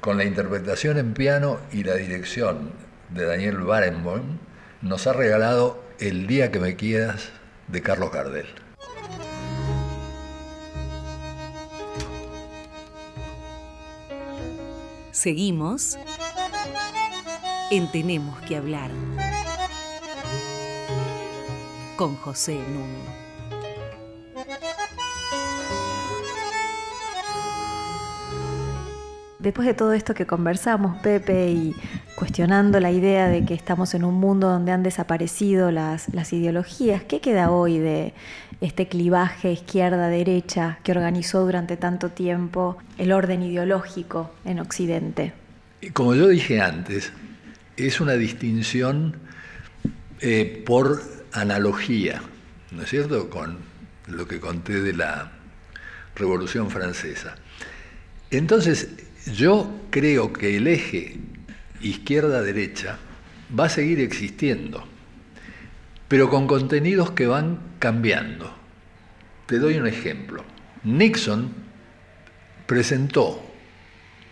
con 0.00 0.16
la 0.16 0.24
interpretación 0.24 0.98
en 0.98 1.14
piano 1.14 1.60
y 1.70 1.84
la 1.84 1.94
dirección 1.94 2.72
de 3.10 3.26
Daniel 3.26 3.58
Barenboim, 3.58 4.38
nos 4.82 5.06
ha 5.06 5.12
regalado 5.12 5.80
El 6.00 6.26
día 6.26 6.50
que 6.50 6.58
me 6.58 6.74
quieras 6.74 7.28
de 7.68 7.80
Carlos 7.80 8.10
Gardel. 8.10 8.48
Seguimos 15.12 15.96
en 17.70 17.92
Tenemos 17.92 18.40
que 18.40 18.56
hablar 18.56 18.90
con 21.96 22.16
José 22.16 22.54
Nuno. 22.54 23.29
Después 29.40 29.66
de 29.66 29.72
todo 29.72 29.94
esto 29.94 30.12
que 30.12 30.26
conversamos, 30.26 30.98
Pepe, 30.98 31.50
y 31.50 31.74
cuestionando 32.14 32.78
la 32.78 32.90
idea 32.90 33.26
de 33.26 33.46
que 33.46 33.54
estamos 33.54 33.94
en 33.94 34.04
un 34.04 34.16
mundo 34.16 34.50
donde 34.50 34.70
han 34.70 34.82
desaparecido 34.82 35.70
las, 35.70 36.12
las 36.12 36.34
ideologías, 36.34 37.04
¿qué 37.04 37.20
queda 37.20 37.50
hoy 37.50 37.78
de 37.78 38.12
este 38.60 38.86
clivaje 38.86 39.50
izquierda-derecha 39.52 40.78
que 40.84 40.92
organizó 40.92 41.40
durante 41.40 41.78
tanto 41.78 42.10
tiempo 42.10 42.76
el 42.98 43.12
orden 43.12 43.42
ideológico 43.42 44.30
en 44.44 44.60
Occidente? 44.60 45.32
Como 45.94 46.14
yo 46.14 46.28
dije 46.28 46.60
antes, 46.60 47.10
es 47.78 48.02
una 48.02 48.12
distinción 48.16 49.16
eh, 50.20 50.62
por 50.66 51.02
analogía, 51.32 52.20
¿no 52.72 52.82
es 52.82 52.90
cierto?, 52.90 53.30
con 53.30 53.56
lo 54.06 54.28
que 54.28 54.38
conté 54.38 54.82
de 54.82 54.92
la 54.92 55.32
Revolución 56.14 56.70
Francesa. 56.70 57.36
Entonces, 58.30 58.90
yo 59.26 59.80
creo 59.90 60.32
que 60.32 60.56
el 60.56 60.66
eje 60.66 61.18
izquierda-derecha 61.80 62.98
va 63.58 63.66
a 63.66 63.68
seguir 63.68 64.00
existiendo, 64.00 64.84
pero 66.08 66.28
con 66.28 66.46
contenidos 66.46 67.10
que 67.12 67.26
van 67.26 67.58
cambiando. 67.78 68.54
Te 69.46 69.58
doy 69.58 69.76
un 69.76 69.86
ejemplo. 69.86 70.44
Nixon 70.84 71.52
presentó 72.66 73.42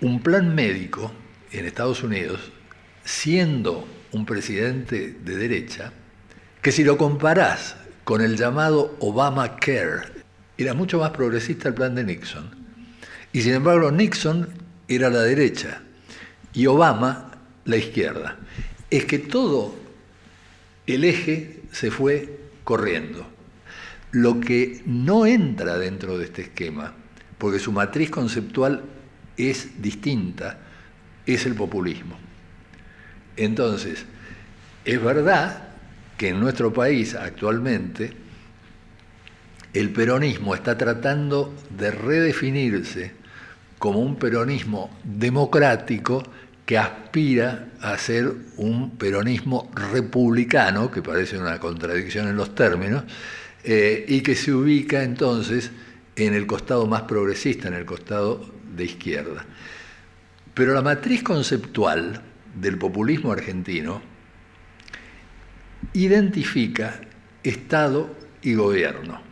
un 0.00 0.20
plan 0.22 0.54
médico 0.54 1.12
en 1.52 1.66
Estados 1.66 2.02
Unidos, 2.02 2.52
siendo 3.04 3.86
un 4.12 4.24
presidente 4.24 5.16
de 5.24 5.36
derecha, 5.36 5.92
que 6.62 6.72
si 6.72 6.84
lo 6.84 6.96
comparás 6.96 7.76
con 8.04 8.20
el 8.20 8.36
llamado 8.36 8.96
Obamacare, 9.00 10.24
era 10.56 10.74
mucho 10.74 10.98
más 10.98 11.10
progresista 11.10 11.68
el 11.68 11.74
plan 11.74 11.94
de 11.94 12.04
Nixon. 12.04 12.50
Y 13.32 13.42
sin 13.42 13.54
embargo, 13.54 13.90
Nixon 13.90 14.48
era 14.88 15.10
la 15.10 15.22
derecha 15.22 15.82
y 16.52 16.66
Obama 16.66 17.30
la 17.64 17.76
izquierda. 17.76 18.36
Es 18.90 19.04
que 19.04 19.18
todo 19.18 19.76
el 20.86 21.04
eje 21.04 21.60
se 21.70 21.90
fue 21.90 22.40
corriendo. 22.64 23.26
Lo 24.10 24.40
que 24.40 24.82
no 24.86 25.26
entra 25.26 25.78
dentro 25.78 26.16
de 26.16 26.24
este 26.24 26.42
esquema, 26.42 26.94
porque 27.36 27.58
su 27.58 27.72
matriz 27.72 28.10
conceptual 28.10 28.82
es 29.36 29.82
distinta, 29.82 30.58
es 31.26 31.44
el 31.44 31.54
populismo. 31.54 32.18
Entonces, 33.36 34.06
es 34.84 35.02
verdad 35.02 35.68
que 36.16 36.30
en 36.30 36.40
nuestro 36.40 36.72
país 36.72 37.14
actualmente 37.14 38.12
el 39.74 39.90
peronismo 39.90 40.54
está 40.54 40.76
tratando 40.78 41.54
de 41.70 41.90
redefinirse 41.90 43.12
como 43.78 44.00
un 44.00 44.16
peronismo 44.16 44.90
democrático 45.04 46.22
que 46.66 46.76
aspira 46.76 47.68
a 47.80 47.96
ser 47.96 48.30
un 48.58 48.98
peronismo 48.98 49.70
republicano, 49.74 50.90
que 50.90 51.00
parece 51.00 51.38
una 51.38 51.58
contradicción 51.58 52.28
en 52.28 52.36
los 52.36 52.54
términos, 52.54 53.04
eh, 53.64 54.04
y 54.06 54.20
que 54.20 54.34
se 54.34 54.52
ubica 54.52 55.02
entonces 55.02 55.70
en 56.14 56.34
el 56.34 56.46
costado 56.46 56.86
más 56.86 57.02
progresista, 57.02 57.68
en 57.68 57.74
el 57.74 57.86
costado 57.86 58.44
de 58.76 58.84
izquierda. 58.84 59.46
Pero 60.52 60.74
la 60.74 60.82
matriz 60.82 61.22
conceptual 61.22 62.20
del 62.54 62.76
populismo 62.76 63.32
argentino 63.32 64.02
identifica 65.92 67.00
Estado 67.42 68.14
y 68.42 68.54
gobierno. 68.54 69.22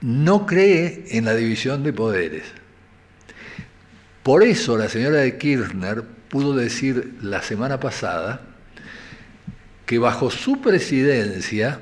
No 0.00 0.46
cree 0.46 1.04
en 1.10 1.24
la 1.24 1.34
división 1.34 1.82
de 1.82 1.92
poderes. 1.92 2.44
Por 4.28 4.42
eso 4.42 4.76
la 4.76 4.90
señora 4.90 5.20
de 5.20 5.38
Kirchner 5.38 6.04
pudo 6.28 6.54
decir 6.54 7.14
la 7.22 7.40
semana 7.40 7.80
pasada 7.80 8.42
que 9.86 9.98
bajo 9.98 10.30
su 10.30 10.60
presidencia 10.60 11.80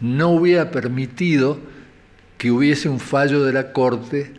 no 0.00 0.30
hubiera 0.30 0.70
permitido 0.70 1.60
que 2.38 2.50
hubiese 2.50 2.88
un 2.88 2.98
fallo 2.98 3.44
de 3.44 3.52
la 3.52 3.74
Corte 3.74 4.32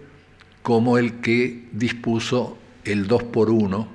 como 0.63 0.97
el 0.97 1.21
que 1.21 1.65
dispuso 1.73 2.57
el 2.85 3.05
2 3.05 3.25
por 3.25 3.51
1 3.51 3.87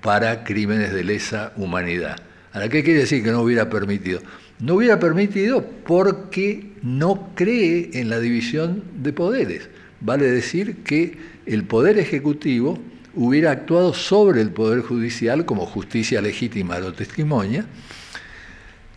para 0.00 0.44
crímenes 0.44 0.92
de 0.92 1.02
lesa 1.02 1.52
humanidad. 1.56 2.14
¿Ahora 2.52 2.68
qué 2.68 2.84
quiere 2.84 3.00
decir 3.00 3.24
que 3.24 3.32
no 3.32 3.40
hubiera 3.40 3.68
permitido? 3.68 4.20
No 4.60 4.74
hubiera 4.76 5.00
permitido 5.00 5.66
porque 5.84 6.70
no 6.80 7.32
cree 7.34 7.90
en 7.94 8.08
la 8.08 8.20
división 8.20 8.84
de 8.98 9.12
poderes. 9.12 9.68
Vale 10.00 10.30
decir 10.30 10.82
que 10.84 11.18
el 11.46 11.64
Poder 11.64 11.98
Ejecutivo 11.98 12.78
hubiera 13.14 13.50
actuado 13.50 13.94
sobre 13.94 14.42
el 14.42 14.50
Poder 14.50 14.82
Judicial 14.82 15.46
como 15.46 15.66
justicia 15.66 16.20
legítima 16.20 16.78
lo 16.78 16.92
testimonia. 16.92 17.64